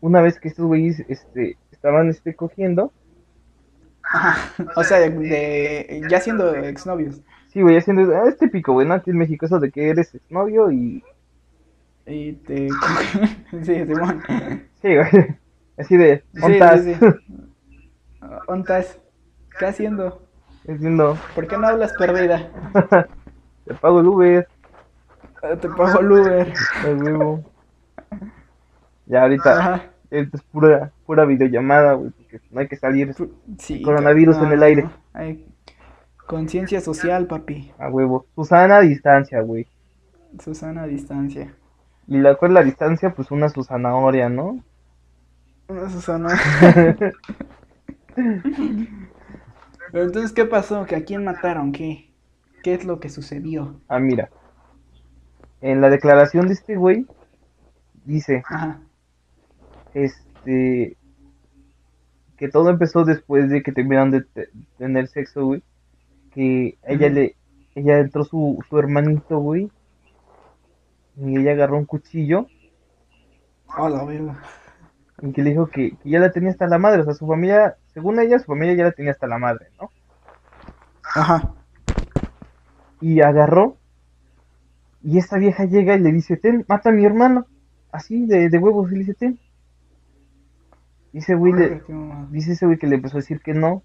una 0.00 0.20
vez 0.20 0.38
que 0.40 0.48
estos 0.48 0.66
güeyes 0.66 1.00
este, 1.08 1.56
estaban 1.70 2.08
este, 2.08 2.34
cogiendo, 2.34 2.92
Ajá. 4.02 4.52
O 4.76 4.82
sea, 4.82 4.98
de, 4.98 5.10
de- 5.10 6.02
ya 6.10 6.20
siendo 6.20 6.54
exnovios. 6.54 7.20
sí, 7.52 7.62
güey, 7.62 7.76
haciendo, 7.76 8.12
ah, 8.16 8.28
es 8.28 8.36
típico, 8.38 8.72
güey, 8.72 8.86
¿no? 8.86 8.94
Aquí 8.94 9.10
en 9.10 9.18
México 9.18 9.46
eso 9.46 9.60
de 9.60 9.70
que 9.70 9.88
eres 9.90 10.18
novio 10.28 10.70
y, 10.72 11.02
Y 12.10 12.32
te. 12.32 12.68
sí, 13.62 13.84
Simón. 13.86 14.22
sí, 14.82 14.94
güey, 14.96 15.36
así 15.78 15.96
de, 15.96 16.24
Sí, 16.34 16.42
¿ontas? 16.42 16.82
sí, 16.84 16.94
sí. 16.94 17.06
¿Ontas? 18.48 18.98
¿Qué 19.58 19.66
haciendo? 19.66 20.22
Diciendo, 20.64 21.16
¿Por 21.34 21.46
qué 21.46 21.56
no 21.56 21.66
hablas 21.68 21.92
perdida? 21.94 22.50
te 23.64 23.74
pago 23.74 24.00
el 24.00 24.06
Uber, 24.08 24.48
Eh, 25.42 25.56
Te 25.56 25.68
pago 25.68 26.00
el 26.00 26.12
Uber. 26.12 26.52
el 26.86 27.02
huevo. 27.02 27.44
Ya 29.06 29.22
ahorita, 29.22 29.58
Ajá. 29.58 29.82
esto 30.10 30.36
es 30.36 30.42
pura, 30.44 30.92
pura 31.06 31.24
videollamada, 31.24 31.94
güey, 31.94 32.10
porque 32.10 32.40
no 32.50 32.60
hay 32.60 32.68
que 32.68 32.76
salir 32.76 33.14
Sí. 33.58 33.82
Coronavirus 33.82 34.36
no, 34.38 34.46
en 34.46 34.52
el 34.52 34.62
aire. 34.62 34.88
Conciencia 36.26 36.80
social, 36.80 37.26
papi. 37.26 37.72
a 37.78 37.88
huevo. 37.88 38.26
Susana 38.34 38.76
a 38.76 38.80
distancia, 38.80 39.40
güey. 39.40 39.66
Susana 40.38 40.82
a 40.82 40.86
distancia. 40.86 41.54
Y 42.06 42.18
la 42.18 42.34
cual 42.36 42.54
la 42.54 42.62
distancia, 42.62 43.14
pues 43.14 43.30
una 43.30 43.48
su 43.48 43.62
zanahoria, 43.62 44.28
¿no? 44.28 44.62
Una 45.68 45.88
Susana. 45.88 46.28
Pero 49.92 50.04
entonces, 50.04 50.32
¿qué 50.32 50.44
pasó? 50.44 50.86
¿Que 50.86 50.96
a 50.96 51.04
quién 51.04 51.24
mataron? 51.24 51.72
¿Qué? 51.72 52.10
¿Qué 52.62 52.74
es 52.74 52.84
lo 52.84 53.00
que 53.00 53.08
sucedió? 53.08 53.80
Ah, 53.88 53.98
mira. 53.98 54.30
En 55.60 55.80
la 55.80 55.90
declaración 55.90 56.46
de 56.46 56.54
este 56.54 56.76
güey, 56.76 57.06
dice, 58.04 58.42
Ajá. 58.48 58.80
este, 59.94 60.96
que 62.36 62.48
todo 62.48 62.70
empezó 62.70 63.04
después 63.04 63.48
de 63.50 63.62
que 63.62 63.72
terminaron 63.72 64.10
de 64.10 64.22
te- 64.22 64.48
tener 64.78 65.08
sexo, 65.08 65.44
güey. 65.46 65.62
Que 66.32 66.78
ella 66.84 67.08
le, 67.08 67.36
ella 67.74 67.98
entró 67.98 68.24
su, 68.24 68.62
su 68.68 68.78
hermanito, 68.78 69.38
güey. 69.38 69.70
Y 71.16 71.38
ella 71.38 71.52
agarró 71.52 71.76
un 71.76 71.84
cuchillo 71.84 72.46
la 73.78 74.04
verga. 74.04 74.38
y 75.22 75.32
que 75.32 75.42
le 75.42 75.50
dijo 75.50 75.66
que, 75.66 75.96
que 75.96 76.10
ya 76.10 76.18
la 76.18 76.32
tenía 76.32 76.50
hasta 76.50 76.66
la 76.66 76.78
madre. 76.78 77.02
O 77.02 77.04
sea, 77.04 77.14
su 77.14 77.26
familia, 77.26 77.76
según 77.92 78.20
ella, 78.20 78.38
su 78.38 78.46
familia 78.46 78.74
ya 78.74 78.84
la 78.84 78.92
tenía 78.92 79.12
hasta 79.12 79.26
la 79.26 79.38
madre, 79.38 79.68
¿no? 79.80 79.90
Ajá. 81.02 81.54
Y 83.00 83.20
agarró. 83.20 83.76
Y 85.02 85.18
esta 85.18 85.38
vieja 85.38 85.64
llega 85.64 85.94
y 85.94 86.00
le 86.00 86.12
dice, 86.12 86.36
ten, 86.36 86.64
mata 86.68 86.90
a 86.90 86.92
mi 86.92 87.04
hermano. 87.04 87.46
Así, 87.90 88.26
de, 88.26 88.48
de 88.50 88.58
huevos, 88.58 88.90
y 88.92 88.94
le 88.94 89.00
dice, 89.00 89.14
ten. 89.14 89.38
Dice, 91.12 91.34
güey, 91.34 91.52
le, 91.52 91.82
dice 92.30 92.52
ese 92.52 92.66
güey 92.66 92.78
que 92.78 92.86
le 92.86 92.96
empezó 92.96 93.16
a 93.16 93.20
decir 93.20 93.40
que 93.40 93.52
no, 93.52 93.82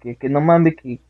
que, 0.00 0.16
que 0.16 0.28
no 0.28 0.40
mames, 0.40 0.74
que, 0.74 1.00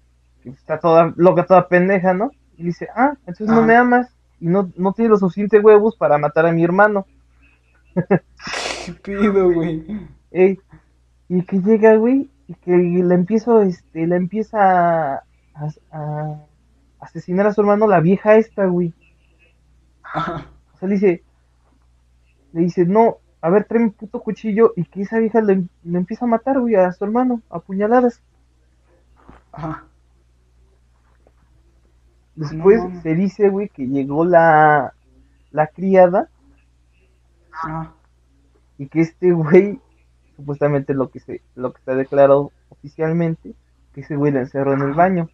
que 0.42 0.50
está 0.50 0.78
toda 0.78 1.14
loca, 1.16 1.46
toda 1.46 1.68
pendeja, 1.68 2.12
¿no? 2.12 2.30
Y 2.58 2.64
dice, 2.64 2.86
ah, 2.94 3.14
entonces 3.20 3.48
no 3.48 3.62
me 3.62 3.74
amas 3.74 4.15
y 4.40 4.46
no, 4.48 4.70
no 4.76 4.92
tienes 4.92 5.10
los 5.10 5.20
suficientes 5.20 5.62
huevos 5.64 5.96
para 5.96 6.18
matar 6.18 6.46
a 6.46 6.52
mi 6.52 6.64
hermano. 6.64 7.06
¿Qué 8.84 8.92
pido, 8.92 9.52
güey? 9.52 9.84
Ey, 10.30 10.58
y 11.28 11.42
que 11.42 11.58
llega, 11.60 11.96
güey, 11.96 12.30
y 12.46 12.54
que 12.54 12.72
le 12.76 13.14
empiezo, 13.14 13.62
este, 13.62 14.06
le 14.06 14.16
empieza 14.16 15.14
a, 15.16 15.22
a- 15.54 15.70
a 15.90 16.40
asesinar 17.00 17.46
a 17.46 17.52
su 17.52 17.60
hermano 17.62 17.86
la 17.86 18.00
vieja 18.00 18.36
esta, 18.36 18.66
güey. 18.66 18.92
O 20.74 20.78
sea, 20.78 20.88
le 20.88 20.94
dice, 20.94 21.22
le 22.52 22.60
dice, 22.62 22.84
no, 22.84 23.18
a 23.40 23.50
ver, 23.50 23.64
trae 23.64 23.82
un 23.82 23.92
puto 23.92 24.20
cuchillo 24.20 24.72
y 24.76 24.84
que 24.84 25.02
esa 25.02 25.18
vieja 25.18 25.40
le, 25.40 25.64
le 25.84 25.98
empieza 25.98 26.24
a 26.24 26.28
matar, 26.28 26.60
güey, 26.60 26.74
a 26.74 26.92
su 26.92 27.04
hermano, 27.04 27.42
a 27.50 27.60
puñaladas. 27.60 28.20
Ajá. 29.52 29.84
Después 32.36 32.82
se 33.02 33.14
dice, 33.14 33.48
güey, 33.48 33.68
que 33.70 33.86
llegó 33.86 34.24
la, 34.24 34.92
la 35.50 35.66
criada 35.68 36.28
Ajá. 37.50 37.94
y 38.76 38.88
que 38.88 39.00
este 39.00 39.32
güey, 39.32 39.80
supuestamente 40.36 40.92
lo 40.92 41.10
que 41.10 41.20
se, 41.20 41.40
lo 41.54 41.72
que 41.72 41.78
está 41.78 41.94
declarado 41.94 42.52
oficialmente, 42.68 43.54
que 43.94 44.02
ese 44.02 44.16
güey 44.16 44.32
la 44.32 44.40
encerró 44.40 44.74
en 44.74 44.82
el 44.82 44.92
baño. 44.92 45.30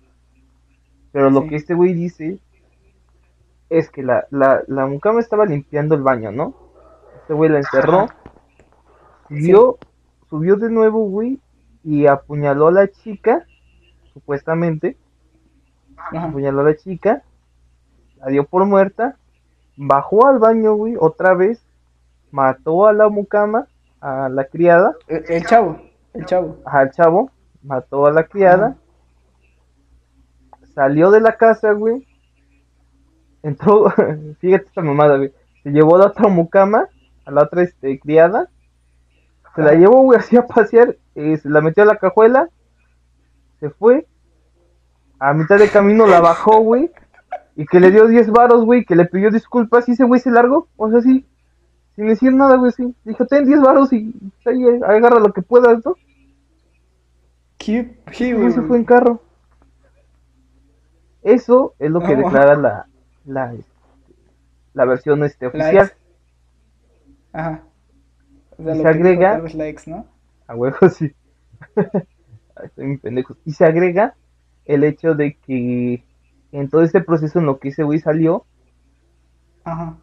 Pero 1.11 1.29
lo 1.29 1.47
que 1.49 1.57
este 1.57 1.75
güey 1.75 1.93
dice 1.93 2.39
es 3.69 3.91
que 3.91 4.05
la, 4.05 4.27
la, 4.31 4.63
la 4.69 4.87
mucama 4.87 5.19
estaba 5.19 5.45
limpiando 5.45 5.97
el 5.97 6.03
baño, 6.03 6.31
¿no? 6.31 6.55
Este 7.23 7.35
güey 7.35 7.51
la 7.51 7.59
encerró, 7.59 8.07
subió, 9.29 9.79
subió 10.31 10.57
de 10.57 10.71
nuevo, 10.71 11.05
güey, 11.09 11.41
y 11.83 12.07
apuñaló 12.07 12.69
a 12.69 12.73
la 12.73 12.89
chica, 12.89 13.45
supuestamente. 14.13 14.97
Apuñaló 16.11 16.61
a 16.61 16.65
la 16.65 16.77
chica, 16.77 17.23
la 18.19 18.27
dio 18.29 18.45
por 18.45 18.65
muerta, 18.65 19.17
bajó 19.77 20.27
al 20.27 20.39
baño, 20.39 20.75
güey, 20.75 20.97
otra 20.99 21.35
vez, 21.35 21.65
mató 22.31 22.87
a 22.87 22.93
la 22.93 23.09
mucama, 23.09 23.67
a 24.01 24.29
la 24.29 24.45
criada, 24.45 24.95
El, 25.09 25.25
el 25.29 25.47
chavo. 25.47 25.81
El 26.15 26.27
chavo. 26.27 26.59
al 26.65 26.91
chavo, 26.93 27.31
mató 27.63 28.07
a 28.07 28.13
la 28.13 28.25
criada, 28.25 28.77
Ajá. 30.53 30.67
salió 30.75 31.11
de 31.11 31.21
la 31.21 31.37
casa, 31.37 31.73
güey, 31.73 32.07
entró, 33.43 33.91
fíjate 34.41 34.67
esta 34.67 34.83
mamada, 34.83 35.17
güey, 35.17 35.33
se 35.63 35.71
llevó 35.71 35.97
a 35.97 36.01
la 36.01 36.07
otra 36.07 36.29
mucama 36.29 36.89
a 37.25 37.31
la 37.31 37.43
otra 37.43 37.63
este, 37.63 37.99
criada, 38.01 38.49
se 39.55 39.63
la 39.63 39.75
llevó, 39.75 40.03
güey, 40.03 40.19
así 40.19 40.37
a 40.37 40.47
pasear, 40.47 40.97
eh, 41.15 41.37
se 41.37 41.49
la 41.49 41.61
metió 41.61 41.83
a 41.83 41.87
la 41.87 41.97
cajuela, 41.97 42.49
se 43.61 43.71
fue, 43.71 44.07
a 45.25 45.35
mitad 45.35 45.59
de 45.59 45.69
camino 45.69 46.07
la 46.07 46.21
bajó, 46.21 46.61
güey, 46.61 46.91
y 47.55 47.65
que 47.67 47.79
le 47.81 47.91
dio 47.91 48.07
10 48.09 48.31
varos, 48.31 48.65
güey, 48.65 48.85
que 48.85 48.97
le 48.97 49.05
pidió 49.05 49.31
disculpas 49.31 49.89
y 49.89 49.93
ese 49.93 50.05
güey 50.05 50.21
se 50.21 50.31
largó, 50.31 50.69
o 50.77 50.91
sea, 50.91 51.01
sí, 51.01 51.25
sin 51.95 52.09
decir 52.09 52.33
nada, 52.35 52.57
güey, 52.57 52.73
sí, 52.73 52.95
dijo, 53.05 53.25
ten 53.27 53.45
10 53.47 53.61
varos 53.61 53.93
y 53.93 54.15
ahí, 54.47 54.65
eh, 54.65 54.81
agarra 54.87 55.21
lo 55.21 55.33
que 55.33 55.43
puedas, 55.43 55.85
¿no? 55.85 55.95
¿Qué 57.59 57.97
Y 58.19 58.51
se 58.51 58.63
fue 58.63 58.77
en 58.79 58.85
carro. 58.85 59.21
Eso 61.23 61.75
es 61.79 61.91
lo 61.91 62.01
que 62.01 62.17
No. 62.17 62.25
declara 62.25 62.57
la, 62.57 62.87
la, 63.25 63.55
la 64.75 64.85
versión 64.85 65.23
este, 65.25 65.45
La 65.45 65.51
oficial. 65.51 65.87
ex. 65.87 65.97
Ajá. 67.33 67.63
O 68.59 68.63
sea, 68.65 68.73
Y 68.75 68.79
se 68.79 68.83
dijo 68.83 68.89
agrega- 68.89 69.33
tal 69.35 69.43
vez 69.43 69.55
la 69.55 69.67
ex, 69.69 69.87
¿no? 69.87 70.07
A 70.49 70.57
huevo, 70.57 70.77
sí. 70.89 71.13
Estoy 72.65 72.87
muy 72.87 72.97
pendejo. 72.99 73.37
Y 73.45 73.53
se 73.53 73.65
agrega 73.65 74.15
el 74.67 74.85
hecho 74.85 75.15
de 75.15 75.37
que 75.39 76.05
en 76.53 76.69
todo 76.71 76.83
este 76.83 77.03
proceso 77.03 77.39
en 77.39 77.47
lo 77.47 77.59
que 77.59 77.69
ese 77.71 77.83
güey 77.85 78.01
salió, 78.01 78.47
Ajá. 79.65 79.97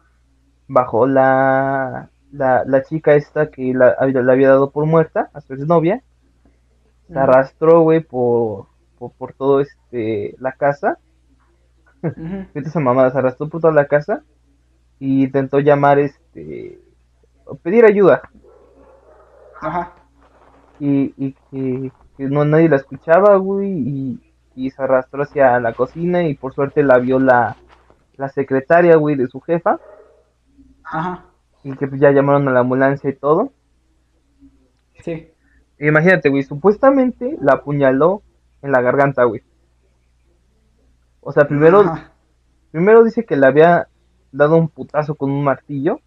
bajó 0.68 1.06
la, 1.06 2.10
la, 2.30 2.64
la 2.64 2.82
chica 2.82 3.14
esta 3.14 3.50
que 3.50 3.74
la, 3.74 3.94
había- 3.98 4.22
la 4.22 4.32
había 4.32 4.48
dado 4.50 4.70
por 4.70 4.86
muerta, 4.86 5.30
a 5.34 5.40
su 5.42 5.52
exnovia, 5.54 6.02
se 7.12 7.18
arrastró, 7.18 7.82
güey, 7.82 8.00
por, 8.00 8.68
por, 8.98 9.12
por 9.12 9.32
todo 9.34 9.60
este, 9.60 10.34
la 10.38 10.52
casa, 10.52 10.98
esa 12.54 12.80
mamada, 12.80 13.10
se 13.10 13.18
arrastró 13.18 13.48
por 13.48 13.60
toda 13.60 13.72
la 13.72 13.86
casa 13.86 14.24
y 14.98 15.24
intentó 15.24 15.60
llamar, 15.60 15.98
este, 16.00 16.80
pedir 17.62 17.84
ayuda 17.86 18.22
Ajá. 19.60 19.92
y, 20.78 21.14
y 21.16 21.34
que, 21.50 21.92
que 22.16 22.24
no 22.28 22.44
nadie 22.44 22.68
la 22.68 22.76
escuchaba, 22.76 23.36
güey, 23.36 23.70
y, 23.72 24.20
y 24.54 24.70
se 24.70 24.82
arrastró 24.82 25.22
hacia 25.22 25.58
la 25.60 25.72
cocina 25.74 26.22
y 26.24 26.34
por 26.34 26.54
suerte 26.54 26.82
la 26.82 26.98
vio 26.98 27.18
la, 27.18 27.56
la 28.16 28.28
secretaria, 28.28 28.96
güey, 28.96 29.16
de 29.16 29.26
su 29.26 29.40
jefa 29.40 29.80
Ajá. 30.84 31.24
y 31.62 31.76
que 31.76 31.86
pues 31.86 32.00
ya 32.00 32.10
llamaron 32.10 32.48
a 32.48 32.52
la 32.52 32.60
ambulancia 32.60 33.08
y 33.10 33.14
todo. 33.14 33.52
Sí. 35.02 35.30
Imagínate, 35.78 36.28
güey, 36.28 36.42
supuestamente 36.42 37.36
la 37.40 37.54
apuñaló 37.54 38.22
en 38.62 38.72
la 38.72 38.82
garganta, 38.82 39.24
güey. 39.24 39.42
O 41.20 41.32
sea, 41.32 41.46
primero, 41.48 41.80
Ajá. 41.80 42.12
primero 42.70 43.02
dice 43.04 43.24
que 43.24 43.36
le 43.36 43.46
había 43.46 43.88
dado 44.32 44.56
un 44.56 44.68
putazo 44.68 45.14
con 45.14 45.30
un 45.30 45.42
martillo 45.42 46.00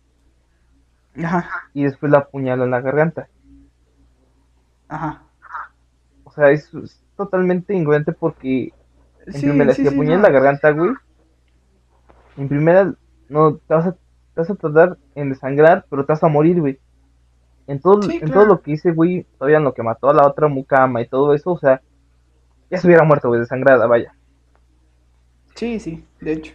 Ajá. 1.17 1.49
y 1.73 1.84
después 1.84 2.12
la 2.12 2.19
apuñaló 2.19 2.65
en 2.65 2.71
la 2.71 2.82
garganta. 2.82 3.27
Ajá. 4.88 5.23
O 6.23 6.32
sea, 6.32 6.51
es 6.51 6.71
totalmente 7.15 7.73
incongruente 7.73 8.13
porque 8.13 8.73
en 9.32 9.34
Sí, 9.34 9.45
primera, 9.45 9.73
sí, 9.73 9.84
si 9.84 9.89
sí, 9.89 10.06
la 10.17 10.30
garganta, 10.30 10.71
güey, 10.71 10.91
en 12.36 12.47
primera, 12.49 12.93
no, 13.30 13.58
te 13.58 13.73
vas 13.73 13.88
a, 13.88 13.91
te 13.93 13.99
vas 14.36 14.49
a 14.49 14.56
tardar 14.56 14.97
en 15.15 15.30
desangrar, 15.30 15.86
pero 15.89 16.06
te 16.06 16.13
vas 16.13 16.23
a 16.23 16.28
morir, 16.28 16.60
güey. 16.60 16.80
En 17.67 17.82
todo, 17.82 18.10
en 18.10 18.19
claro. 18.21 18.34
todo 18.34 18.45
lo 18.45 18.62
que 18.62 18.71
hice, 18.73 18.91
güey, 18.93 19.26
todavía 19.38 19.58
en 19.58 19.63
lo 19.65 19.73
que 19.73 19.84
mató 19.84 20.10
a 20.10 20.13
la 20.13 20.28
otra 20.28 20.47
mucama 20.47 21.02
y 21.02 21.08
todo 21.10 21.34
eso, 21.34 21.52
o 21.54 21.58
sea, 21.60 21.82
ya 22.71 22.80
se 22.80 22.88
hubiera 22.88 23.04
muerto, 23.06 23.30
güey, 23.30 23.41
desangrada, 23.41 23.88
vaya. 23.88 24.15
Sí, 25.56 25.80
sí, 25.80 26.04
de 26.19 26.34
hecho. 26.34 26.54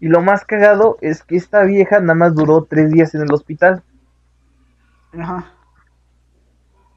Y 0.00 0.08
lo 0.08 0.20
más 0.22 0.44
cagado 0.44 0.98
es 1.02 1.22
que 1.22 1.36
esta 1.36 1.62
vieja 1.62 2.00
nada 2.00 2.14
más 2.14 2.34
duró 2.34 2.64
tres 2.64 2.90
días 2.90 3.14
en 3.14 3.22
el 3.22 3.32
hospital. 3.32 3.84
Ajá. 5.12 5.52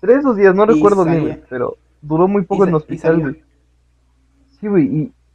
Tres 0.01 0.25
o 0.25 0.33
días, 0.33 0.53
no 0.53 0.65
Y 0.65 0.65
recuerdo 0.65 1.05
bien, 1.05 1.45
pero 1.49 1.77
duró 2.01 2.27
muy 2.27 2.43
poco 2.43 2.63
Y 2.63 2.65
en 2.65 2.73
hospital, 2.75 3.19
güey. 3.19 3.43
Sí, 4.59 4.67
güey, 4.67 4.85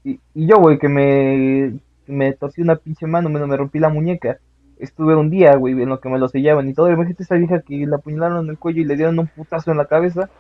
y, 0.05 0.11
y, 0.11 0.21
y 0.35 0.47
yo, 0.47 0.59
güey, 0.59 0.79
que 0.79 0.89
me, 0.89 1.81
me 2.07 2.33
torcí 2.35 2.63
una 2.63 2.77
pinche 2.77 3.07
mano, 3.07 3.29
me, 3.29 3.45
me 3.47 3.57
rompí 3.57 3.79
la 3.79 3.89
muñeca. 3.89 4.39
Estuve 4.79 5.17
un 5.17 5.31
día, 5.31 5.57
güey, 5.57 5.81
en 5.81 5.89
lo 5.89 6.01
que 6.01 6.09
me 6.09 6.19
lo 6.19 6.29
sellaban 6.29 6.69
y 6.69 6.75
todo. 6.75 6.91
Imagínate 6.91 7.23
esa 7.25 7.35
vieja 7.37 7.63
que 7.63 7.87
la 7.87 7.97
apuñalaron 7.97 8.45
en 8.45 8.51
el 8.51 8.59
cuello 8.59 8.83
y 8.83 8.85
le 8.85 8.97
dieron 8.97 9.19
un 9.19 9.29
putazo 9.29 9.71
en 9.71 9.79
la 9.79 9.87
cabeza. 9.87 10.31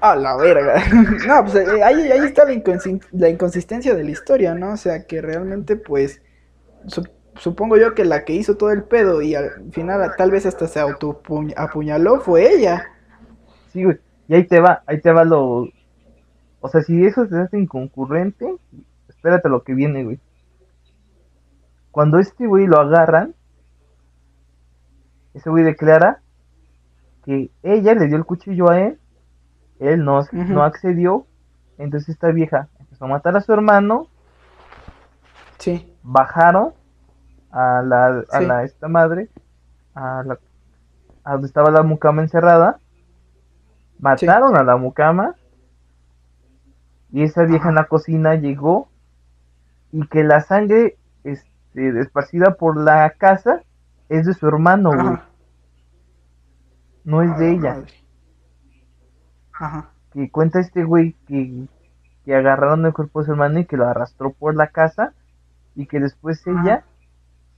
A 0.00 0.16
la 0.16 0.36
verga. 0.36 0.82
No, 1.26 1.42
pues 1.44 1.54
eh, 1.56 1.82
ahí, 1.82 2.10
ahí 2.10 2.24
está 2.24 2.44
la, 2.44 2.52
inconsi- 2.54 3.04
la 3.12 3.28
inconsistencia 3.28 3.94
de 3.94 4.04
la 4.04 4.10
historia, 4.10 4.54
¿no? 4.54 4.72
O 4.72 4.76
sea, 4.76 5.06
que 5.06 5.20
realmente, 5.20 5.76
pues, 5.76 6.22
su- 6.86 7.08
supongo 7.36 7.76
yo 7.78 7.94
que 7.94 8.04
la 8.04 8.24
que 8.24 8.34
hizo 8.34 8.56
todo 8.56 8.72
el 8.72 8.84
pedo 8.84 9.22
y 9.22 9.34
al 9.36 9.72
final 9.72 10.14
tal 10.16 10.30
vez 10.32 10.46
hasta 10.46 10.68
se 10.68 10.80
autoapuñaló 10.80 12.20
fue 12.20 12.54
ella. 12.54 12.86
Sí, 13.72 13.84
güey, 13.84 13.98
y 14.30 14.34
ahí 14.36 14.44
te 14.46 14.60
va, 14.60 14.84
ahí 14.86 15.00
te 15.00 15.10
va 15.10 15.24
lo... 15.24 15.68
O 16.60 16.68
sea, 16.68 16.82
si 16.82 17.04
eso 17.04 17.26
se 17.26 17.36
hace 17.36 17.58
inconcurrente, 17.58 18.54
espérate 19.08 19.48
lo 19.48 19.64
que 19.64 19.74
viene, 19.74 20.04
güey. 20.04 20.20
Cuando 21.90 22.20
este 22.20 22.46
güey 22.46 22.68
lo 22.68 22.78
agarran, 22.78 23.34
ese 25.34 25.50
güey 25.50 25.64
declara 25.64 26.20
que 27.24 27.50
ella 27.64 27.94
le 27.94 28.06
dio 28.06 28.16
el 28.16 28.24
cuchillo 28.24 28.70
a 28.70 28.78
él, 28.78 29.00
él 29.80 30.04
no, 30.04 30.20
no 30.32 30.62
accedió, 30.62 31.26
entonces 31.76 32.10
esta 32.10 32.30
vieja 32.30 32.68
empezó 32.78 33.06
a 33.06 33.08
matar 33.08 33.36
a 33.36 33.40
su 33.40 33.52
hermano, 33.52 34.06
Sí. 35.58 35.92
bajaron 36.04 36.72
a 37.50 37.82
la, 37.82 38.22
a 38.30 38.38
Sí. 38.38 38.46
la 38.46 38.62
esta 38.62 38.86
madre, 38.86 39.28
a 39.96 40.22
la 40.24 40.38
a 41.24 41.32
donde 41.32 41.48
estaba 41.48 41.72
la 41.72 41.82
mucama 41.82 42.22
encerrada, 42.22 42.78
mataron 44.00 44.56
a 44.56 44.62
la 44.62 44.76
mucama 44.76 45.34
y 47.12 47.22
esa 47.22 47.44
vieja 47.44 47.68
en 47.68 47.74
la 47.74 47.84
cocina 47.86 48.34
llegó 48.34 48.88
y 49.92 50.06
que 50.06 50.22
la 50.24 50.40
sangre 50.40 50.96
este, 51.24 52.00
esparcida 52.00 52.54
por 52.54 52.76
la 52.76 53.10
casa 53.10 53.62
es 54.08 54.26
de 54.26 54.34
su 54.34 54.46
hermano, 54.46 54.90
güey, 54.90 55.18
no 57.04 57.22
es 57.22 57.36
de 57.38 57.46
la 57.46 57.52
ella. 57.52 57.74
madre. 57.74 57.92
Ajá. 59.52 59.90
Que 60.12 60.30
cuenta 60.30 60.60
este 60.60 60.84
güey 60.84 61.12
que, 61.26 61.66
que 62.24 62.34
agarraron 62.34 62.86
el 62.86 62.92
cuerpo 62.92 63.20
de 63.20 63.26
su 63.26 63.32
hermano 63.32 63.58
y 63.60 63.66
que 63.66 63.76
lo 63.76 63.86
arrastró 63.86 64.32
por 64.32 64.54
la 64.54 64.68
casa 64.68 65.12
y 65.74 65.86
que 65.86 66.00
después 66.00 66.46
Ajá. 66.46 66.60
ella 66.62 66.84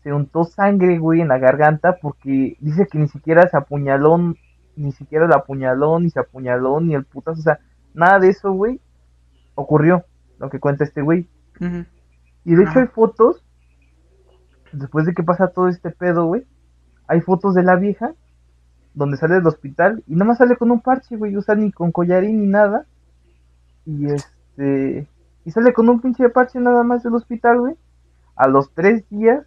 se 0.02 0.12
untó 0.12 0.44
sangre, 0.44 0.98
güey, 0.98 1.20
en 1.20 1.28
la 1.28 1.38
garganta 1.38 1.96
porque 2.00 2.56
dice 2.60 2.86
que 2.90 2.98
ni 2.98 3.08
siquiera 3.08 3.48
se 3.48 3.56
apuñaló, 3.56 4.34
ni 4.76 4.92
siquiera 4.92 5.26
la 5.26 5.36
apuñaló, 5.36 5.98
ni 6.00 6.10
se 6.10 6.20
apuñaló, 6.20 6.80
ni 6.80 6.94
el 6.94 7.04
putazo, 7.04 7.40
o 7.40 7.42
sea, 7.42 7.60
nada 7.94 8.18
de 8.18 8.28
eso, 8.28 8.52
güey, 8.52 8.80
ocurrió, 9.54 10.04
lo 10.38 10.50
que 10.50 10.60
cuenta 10.60 10.84
este 10.84 11.02
güey. 11.02 11.28
Y 12.44 12.54
de 12.54 12.64
hecho 12.64 12.80
hay 12.80 12.86
fotos, 12.86 13.44
después 14.72 15.06
de 15.06 15.14
que 15.14 15.22
pasa 15.22 15.48
todo 15.48 15.68
este 15.68 15.90
pedo, 15.90 16.26
güey, 16.26 16.46
hay 17.06 17.20
fotos 17.20 17.54
de 17.54 17.62
la 17.62 17.76
vieja 17.76 18.14
donde 18.94 19.16
sale 19.16 19.34
del 19.34 19.46
hospital 19.46 20.02
y 20.06 20.14
nada 20.14 20.26
más 20.26 20.38
sale 20.38 20.56
con 20.56 20.70
un 20.70 20.80
parche, 20.80 21.16
güey, 21.16 21.36
o 21.36 21.42
sea, 21.42 21.54
ni 21.54 21.72
con 21.72 21.92
collarín 21.92 22.40
ni 22.40 22.46
nada. 22.46 22.86
Y 23.84 24.06
este, 24.06 25.08
y 25.44 25.50
sale 25.50 25.72
con 25.72 25.88
un 25.88 26.00
pinche 26.00 26.28
parche 26.28 26.60
nada 26.60 26.82
más 26.82 27.02
del 27.02 27.14
hospital, 27.14 27.60
güey. 27.60 27.74
A 28.36 28.48
los 28.48 28.72
tres 28.72 29.08
días, 29.10 29.46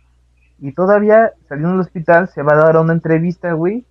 y 0.60 0.74
todavía 0.74 1.34
saliendo 1.48 1.72
del 1.72 1.82
hospital, 1.82 2.28
se 2.30 2.44
va 2.44 2.54
a 2.54 2.58
dar 2.58 2.78
una 2.78 2.94
entrevista, 2.94 3.54
güey, 3.54 3.86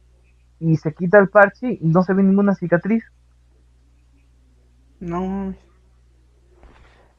y 0.67 0.77
se 0.77 0.95
quita 0.95 1.19
el 1.19 1.29
parche 1.29 1.79
y 1.81 1.87
no 1.87 2.03
se 2.03 2.15
ve 2.15 2.23
ninguna 2.23 2.55
cicatriz. 2.55 3.05
No. 5.01 5.55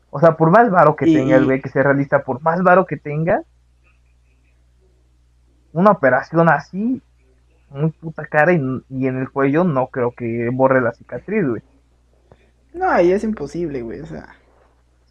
O 0.10 0.20
sea, 0.20 0.36
por 0.38 0.50
más 0.50 0.70
varo 0.72 0.96
que 0.96 1.08
Y- 1.08 1.14
tenga 1.14 1.36
el 1.36 1.44
y- 1.44 1.46
güey, 1.46 1.62
que 1.62 1.70
sea 1.70 1.84
realista, 1.84 2.24
por 2.24 2.42
más 2.42 2.64
varo 2.64 2.86
que 2.86 2.98
tenga, 2.98 3.44
una 5.74 5.92
operación 5.92 6.50
así, 6.50 7.02
muy 7.70 7.92
puta 7.92 8.26
cara 8.26 8.54
y, 8.54 8.62
y 8.90 9.08
en 9.08 9.18
el 9.18 9.30
cuello, 9.30 9.64
no 9.64 9.88
creo 9.88 10.12
que 10.12 10.50
borre 10.54 10.82
la 10.82 10.94
cicatriz, 10.94 11.46
güey. 11.48 11.62
No, 12.74 12.90
ahí 12.90 13.12
es 13.12 13.24
imposible, 13.24 13.82
güey. 13.82 14.02
O 14.02 14.06
sea. 14.06 14.28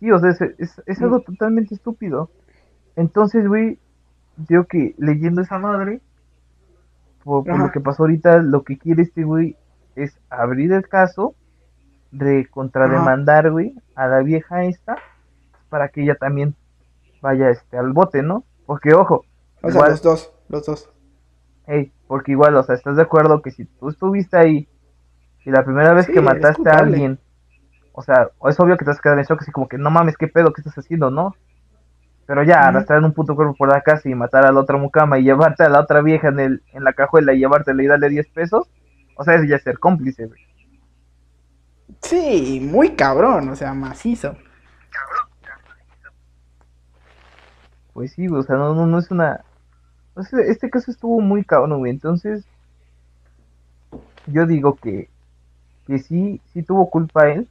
Sí, 0.01 0.11
o 0.11 0.18
sea, 0.18 0.30
es, 0.30 0.41
es, 0.41 0.82
es 0.87 1.03
algo 1.03 1.20
totalmente 1.20 1.74
estúpido. 1.74 2.30
Entonces, 2.97 3.47
güey, 3.47 3.78
digo 4.37 4.64
que 4.64 4.95
leyendo 4.99 5.43
esa 5.43 5.59
madre, 5.59 6.01
por, 7.25 7.47
lo 7.59 7.72
que 7.72 7.81
pasó 7.81 8.05
ahorita, 8.05 8.39
lo 8.39 8.62
que 8.62 8.79
quiere 8.79 9.03
este 9.03 9.25
güey 9.25 9.57
es 9.97 10.16
abrir 10.29 10.72
el 10.72 10.89
caso, 10.89 11.35
de 12.11 12.47
contrademandar, 12.49 13.51
güey, 13.51 13.75
a 13.97 14.07
la 14.07 14.20
vieja 14.20 14.64
esta, 14.64 14.97
para 15.68 15.89
que 15.89 16.03
ella 16.03 16.14
también 16.14 16.55
vaya 17.20 17.51
este 17.51 17.77
al 17.77 17.93
bote, 17.93 18.22
¿no? 18.22 18.45
Porque, 18.66 18.95
ojo, 18.95 19.25
O 19.62 19.70
sea, 19.70 19.70
igual, 19.70 19.91
los 19.91 20.03
dos. 20.03 20.33
Los 20.49 20.66
dos. 20.66 20.91
hey, 21.66 21.93
porque 22.07 22.33
igual, 22.33 22.55
o 22.57 22.62
sea, 22.62 22.75
¿estás 22.75 22.97
de 22.97 23.03
acuerdo 23.03 23.43
que 23.43 23.51
si 23.51 23.64
tú 23.64 23.89
estuviste 23.89 24.37
ahí 24.37 24.68
y 25.45 25.51
la 25.51 25.64
primera 25.64 25.93
vez 25.95 26.07
Sí, 26.07 26.12
que 26.12 26.20
mataste 26.20 26.68
a 26.68 26.75
alguien, 26.75 27.18
o 27.93 28.03
sea, 28.03 28.31
es 28.49 28.61
obvio 28.61 28.77
que 28.77 28.85
te 28.85 28.91
vas 28.91 28.99
a 28.99 29.03
quedar 29.03 29.18
en 29.18 29.25
shock, 29.25 29.41
así 29.41 29.51
como 29.51 29.68
que 29.68 29.79
no 29.79 29.91
mames, 29.91 30.16
qué 30.16 30.29
pedo, 30.29 30.53
qué 30.53 30.61
estás 30.61 30.79
haciendo, 30.79 31.11
¿no? 31.11 31.35
Pero 32.27 32.43
ya, 32.43 32.66
arrastrar 32.66 33.05
un 33.05 33.12
puto 33.12 33.37
cuerpo 33.37 33.55
por 33.55 33.68
la 33.68 33.83
casa 33.83 34.09
y 34.09 34.14
matar 34.14 34.47
a 34.47 34.53
la 34.53 34.61
otra 34.61 34.79
mucama 34.79 35.18
y 35.18 35.25
llevarte 35.25 35.62
a 35.62 35.68
la 35.68 35.81
otra 35.81 36.01
vieja 36.01 36.29
en, 36.29 36.41
el, 36.41 36.62
en 36.72 36.85
la 36.85 36.95
cajuela 36.95 37.35
y 37.35 37.39
llevártela 37.39 37.83
y 37.83 37.87
darle 37.87 38.09
10 38.09 38.29
pesos, 38.29 38.66
o 39.16 39.25
sea, 39.25 39.35
eso 39.35 39.45
ya 39.45 39.57
es 39.57 39.62
ser 39.62 39.79
cómplice, 39.79 40.27
güey. 40.27 40.41
Sí, 42.01 42.61
muy 42.62 42.95
cabrón, 42.97 43.49
o 43.51 43.57
sea, 43.57 43.75
macizo. 43.75 44.37
Pues 47.93 48.12
sí, 48.12 48.27
o 48.27 48.43
sea, 48.43 48.57
no, 48.57 48.75
no, 48.75 48.87
no 48.87 48.99
es 48.99 49.11
una... 49.11 49.45
o 50.14 50.22
sea, 50.22 50.41
este 50.41 50.68
caso 50.68 50.91
estuvo 50.91 51.20
muy 51.20 51.45
cabrón, 51.45 51.79
güey. 51.79 51.93
Entonces, 51.93 52.45
yo 54.27 54.47
digo 54.47 54.77
que, 54.77 55.09
que 55.87 55.99
sí, 55.99 56.41
sí 56.53 56.62
tuvo 56.62 56.91
culpa 56.91 57.29
él 57.31 57.49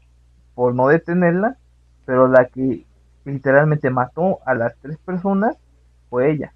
por 0.56 0.76
no 0.76 0.88
detenerla, 0.88 1.58
pero 2.06 2.28
la 2.28 2.46
que 2.46 2.86
literalmente 3.26 3.90
mató 3.90 4.40
a 4.46 4.56
las 4.56 4.78
tres 4.82 4.98
personas 5.00 5.58
fue 6.10 6.32
ella. 6.32 6.54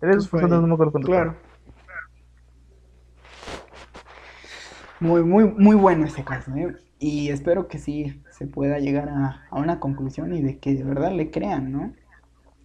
Tres 0.00 0.28
Pues 0.30 0.30
personas, 0.30 0.60
no 0.62 0.66
me 0.68 0.74
acuerdo 0.74 0.92
Claro. 1.00 1.36
Muy, 5.00 5.22
muy, 5.24 5.44
muy 5.44 5.74
bueno 5.76 6.04
este 6.06 6.24
caso, 6.24 6.54
¿eh? 6.54 6.76
Y 6.98 7.30
espero 7.30 7.66
que 7.68 7.78
sí 7.78 8.22
se 8.30 8.46
pueda 8.46 8.78
llegar 8.78 9.08
a, 9.08 9.46
a 9.50 9.58
una 9.58 9.80
conclusión 9.80 10.32
y 10.34 10.42
de 10.42 10.60
que 10.60 10.74
de 10.74 10.84
verdad 10.84 11.12
le 11.12 11.30
crean, 11.30 11.72
¿no? 11.72 11.94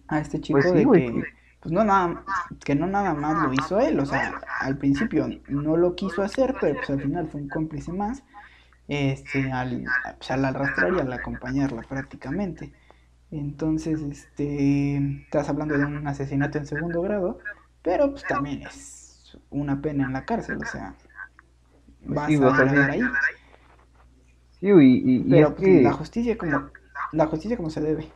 A 0.08 0.20
este 0.20 0.40
chico 0.40 0.58
Pues 0.60 0.72
sí, 0.72 0.78
de 0.78 0.84
güey. 0.84 1.06
que, 1.06 1.30
pues 1.60 1.72
no 1.72 1.84
nada, 1.84 2.24
que 2.64 2.74
no 2.76 2.86
nada 2.86 3.14
más 3.14 3.38
lo 3.38 3.52
hizo 3.54 3.80
él, 3.80 4.00
o 4.00 4.06
sea, 4.06 4.40
al 4.58 4.78
principio 4.78 5.28
no 5.48 5.76
lo 5.76 5.96
quiso 5.96 6.22
hacer, 6.22 6.58
pero 6.60 6.76
pues 6.76 6.90
al 6.90 7.00
final 7.02 7.28
fue 7.28 7.42
un 7.42 7.50
cómplice 7.50 7.92
más, 7.92 8.24
este, 8.88 9.52
al, 9.52 9.94
pues, 10.18 10.30
al 10.30 10.44
arrastrar 10.44 10.92
y 10.94 11.00
al 11.00 11.12
acompañarla 11.12 11.84
prácticamente. 11.84 12.72
Entonces, 13.30 14.00
este, 14.02 14.96
estás 15.22 15.48
hablando 15.48 15.76
de 15.76 15.84
un 15.84 16.06
asesinato 16.06 16.58
en 16.58 16.66
segundo 16.66 17.02
grado, 17.02 17.38
pero 17.82 18.10
pues 18.10 18.26
también 18.26 18.62
es 18.62 19.36
una 19.50 19.82
pena 19.82 20.04
en 20.04 20.12
la 20.14 20.24
cárcel, 20.24 20.62
o 20.62 20.66
sea, 20.66 20.96
Pues 22.06 22.22
vas 22.22 22.24
sí, 22.24 22.34
a 22.34 22.52
sí. 22.68 22.90
ahí. 22.90 23.18
Sí, 24.60 24.66
y, 24.68 25.36
y 25.36 25.38
Pero 25.38 25.54
es 25.54 25.54
pues, 25.54 25.68
que, 25.68 25.74
la 25.80 25.92
justicia 25.92 26.36
como 26.36 26.70
la 27.12 27.26
justicia 27.26 27.56
como 27.56 27.70
se 27.70 27.80
debe. 27.80 28.12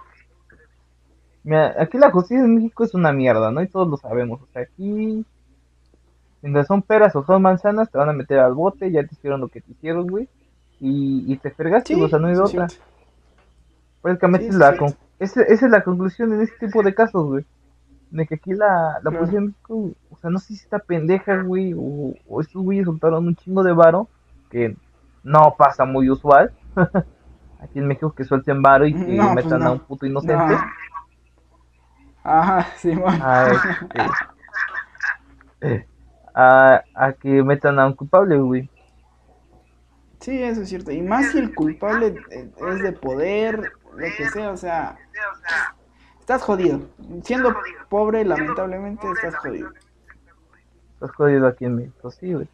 mira, 1.45 1.75
aquí 1.81 1.99
la 1.99 2.11
justicia 2.11 2.45
en 2.45 2.55
México 2.57 2.85
es 2.85 2.95
una 2.95 3.13
mierda, 3.13 3.51
¿no? 3.51 3.63
Y 3.63 3.69
todos 3.69 3.89
lo 3.89 3.97
sabemos. 3.97 4.43
O 4.43 4.47
sea, 4.53 4.63
aquí, 4.63 5.27
mientras 6.43 6.67
son 6.67 6.83
peras 6.83 7.15
o 7.17 7.25
son 7.25 7.43
manzanas, 7.43 7.91
te 7.91 7.99
van 7.99 8.09
a 8.09 8.13
meter 8.13 8.39
al 8.39 8.55
bote, 8.55 8.91
ya 8.93 9.05
te 9.07 9.15
hicieron 9.15 9.41
lo 9.41 9.49
que 9.49 9.61
te 9.63 9.73
hicieron, 9.73 10.09
güey. 10.09 10.29
Y, 10.81 11.25
y 11.33 11.39
te 11.39 11.53
fregaste, 11.53 11.95
güey, 11.97 12.07
o 12.07 12.09
sea, 12.11 12.19
Sí, 12.19 12.21
no 12.21 12.29
hay 12.29 12.37
otra. 12.37 12.75
cierto. 12.75 12.75
Prácticamente 14.03 14.46
Sí, 14.46 14.50
es 14.50 14.57
la 14.57 14.76
con- 14.76 14.94
esa, 15.18 15.42
esa 15.42 15.66
es 15.66 15.72
la 15.72 15.82
conclusión 15.84 16.32
en 16.32 16.40
este 16.42 16.66
tipo 16.66 16.82
de 16.82 16.94
casos, 16.94 17.24
güey. 17.26 17.44
De 18.11 18.26
que 18.26 18.34
aquí 18.34 18.53
la, 18.53 18.98
la 19.03 19.11
de 19.11 19.40
México, 19.40 19.90
o 20.11 20.16
sea, 20.20 20.28
no 20.28 20.38
sé 20.38 20.48
si 20.48 20.55
está 20.55 20.78
pendeja, 20.80 21.40
güey, 21.42 21.72
o, 21.74 22.12
o 22.28 22.40
estos 22.40 22.62
güeyes 22.62 22.84
soltaron 22.84 23.26
un 23.26 23.36
chingo 23.36 23.62
de 23.62 23.72
varo, 23.72 24.09
que 24.50 24.76
no 25.22 25.55
pasa 25.57 25.84
muy 25.84 26.11
usual. 26.11 26.53
Aquí 27.61 27.78
en 27.78 27.86
México 27.86 28.12
que 28.12 28.24
suelten 28.24 28.61
varo 28.61 28.84
y 28.86 28.92
que 28.92 29.14
No, 29.14 29.32
pues 29.32 29.44
metan 29.44 29.62
a 29.62 29.70
un 29.72 29.78
no. 29.78 29.84
puto 29.84 30.05
inocente. 30.05 30.34
No. 30.34 30.59
Ajá, 32.24 32.66
Simón. 32.76 33.18
A, 33.22 33.46
este, 35.61 35.86
a, 36.34 36.82
a 36.94 37.12
que 37.12 37.42
metan 37.42 37.78
a 37.78 37.86
un 37.86 37.94
culpable, 37.94 38.36
güey. 38.38 38.68
Sí, 40.20 40.42
eso 40.42 40.62
es 40.62 40.68
cierto. 40.68 40.90
Y 40.92 41.03
más 41.03 41.32
si 41.32 41.38
el 41.38 41.55
culpable 41.55 42.14
eh, 42.30 42.50
es 42.68 42.82
de 42.82 42.92
poder, 42.92 43.72
lo 43.97 44.07
que 44.16 44.28
sea, 44.30 44.51
o 44.51 44.57
sea, 44.57 44.97
estás 46.20 46.43
jodido. 46.43 46.80
Siendo 47.22 47.55
pobre, 47.88 48.24
lamentablemente, 48.24 49.07
estás 49.11 49.36
jodido. 49.36 49.70
Estás 50.95 51.11
jodido 51.12 51.47
aquí 51.47 51.64
en 51.64 51.76
México, 51.76 52.11
sí, 52.11 52.32
güey. 52.32 52.49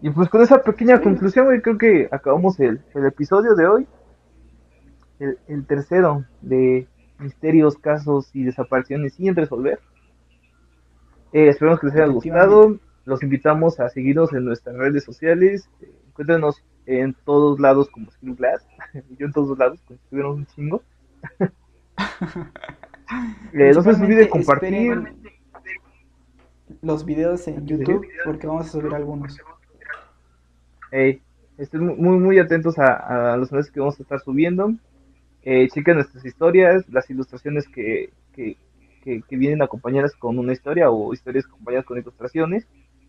Y 0.00 0.10
pues 0.10 0.28
con 0.28 0.42
esa 0.42 0.62
pequeña 0.62 1.00
conclusión, 1.00 1.46
güey, 1.46 1.62
creo 1.62 1.78
que 1.78 2.08
acabamos 2.10 2.58
el, 2.60 2.82
el 2.94 3.06
episodio 3.06 3.54
de 3.54 3.66
hoy. 3.66 3.86
El, 5.18 5.38
el 5.48 5.66
tercero 5.66 6.24
de 6.42 6.86
misterios, 7.18 7.76
casos 7.78 8.34
y 8.34 8.44
desapariciones 8.44 9.14
sin 9.14 9.34
resolver. 9.34 9.80
Eh, 11.32 11.48
esperamos 11.48 11.80
que 11.80 11.86
les 11.86 11.96
haya 11.96 12.06
gustado. 12.06 12.78
Los 13.04 13.22
invitamos 13.22 13.80
a 13.80 13.88
seguirnos 13.88 14.32
en 14.32 14.44
nuestras 14.44 14.76
redes 14.76 15.04
sociales. 15.04 15.68
Eh, 15.80 15.92
encuéntrenos 16.08 16.62
en 16.86 17.14
todos 17.24 17.58
lados 17.60 17.88
como 17.90 18.10
Skill 18.10 18.34
Glass. 18.36 18.66
Yo 19.18 19.26
en 19.26 19.32
todos 19.32 19.58
lados, 19.58 19.80
como 19.86 19.98
si 20.10 20.16
un 20.16 20.46
chingo. 20.46 20.82
Eh, 23.52 23.70
no 23.74 23.82
se 23.82 23.90
les 23.92 24.00
olvide 24.00 24.26
Principalmente 24.26 24.28
compartir. 24.30 25.14
los 26.82 27.04
videos 27.04 27.46
en 27.46 27.66
YouTube 27.66 28.06
porque 28.24 28.46
vamos 28.46 28.66
a 28.66 28.70
subir 28.70 28.92
algunos. 28.94 29.38
Ey, 30.90 31.20
estén 31.58 31.84
mu- 31.86 31.96
muy, 31.96 32.18
muy 32.18 32.38
atentos 32.38 32.78
a, 32.78 33.34
a 33.34 33.36
los 33.36 33.50
videos 33.50 33.70
que 33.70 33.78
vamos 33.80 33.98
a 34.00 34.02
estar 34.02 34.20
subiendo. 34.20 34.72
Eh, 35.42 35.68
chequen 35.68 35.96
nuestras 35.96 36.24
historias, 36.24 36.88
las 36.88 37.08
ilustraciones 37.10 37.68
que, 37.68 38.10
que, 38.32 38.56
que, 39.02 39.20
que 39.22 39.36
vienen 39.36 39.60
acompañadas 39.62 40.14
con 40.16 40.38
una 40.38 40.52
historia 40.52 40.90
o 40.90 41.12
historias 41.12 41.44
acompañadas 41.46 41.84
con 41.84 41.98
ilustraciones. 41.98 42.66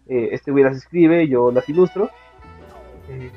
Eh, 0.08 0.30
este 0.34 0.52
güey 0.52 0.64
las 0.66 0.76
escribe, 0.78 1.28
yo 1.28 1.52
las 1.52 1.68
ilustro. 1.70 2.10
Eh, 3.10 3.32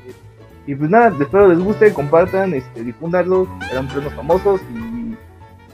y 0.67 0.75
pues 0.75 0.91
nada, 0.91 1.17
espero 1.19 1.49
les 1.49 1.59
guste, 1.59 1.93
compartan, 1.95 2.53
este, 2.53 2.85
difúndanlos, 2.85 3.49
serán 3.69 3.89
premios 3.89 4.13
famosos 4.13 4.61
y 4.71 5.17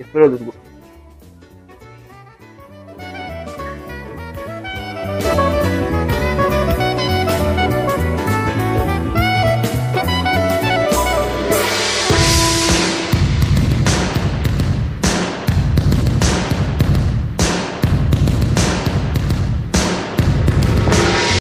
espero 0.01 0.29
les 0.29 0.45
guste. 0.45 0.64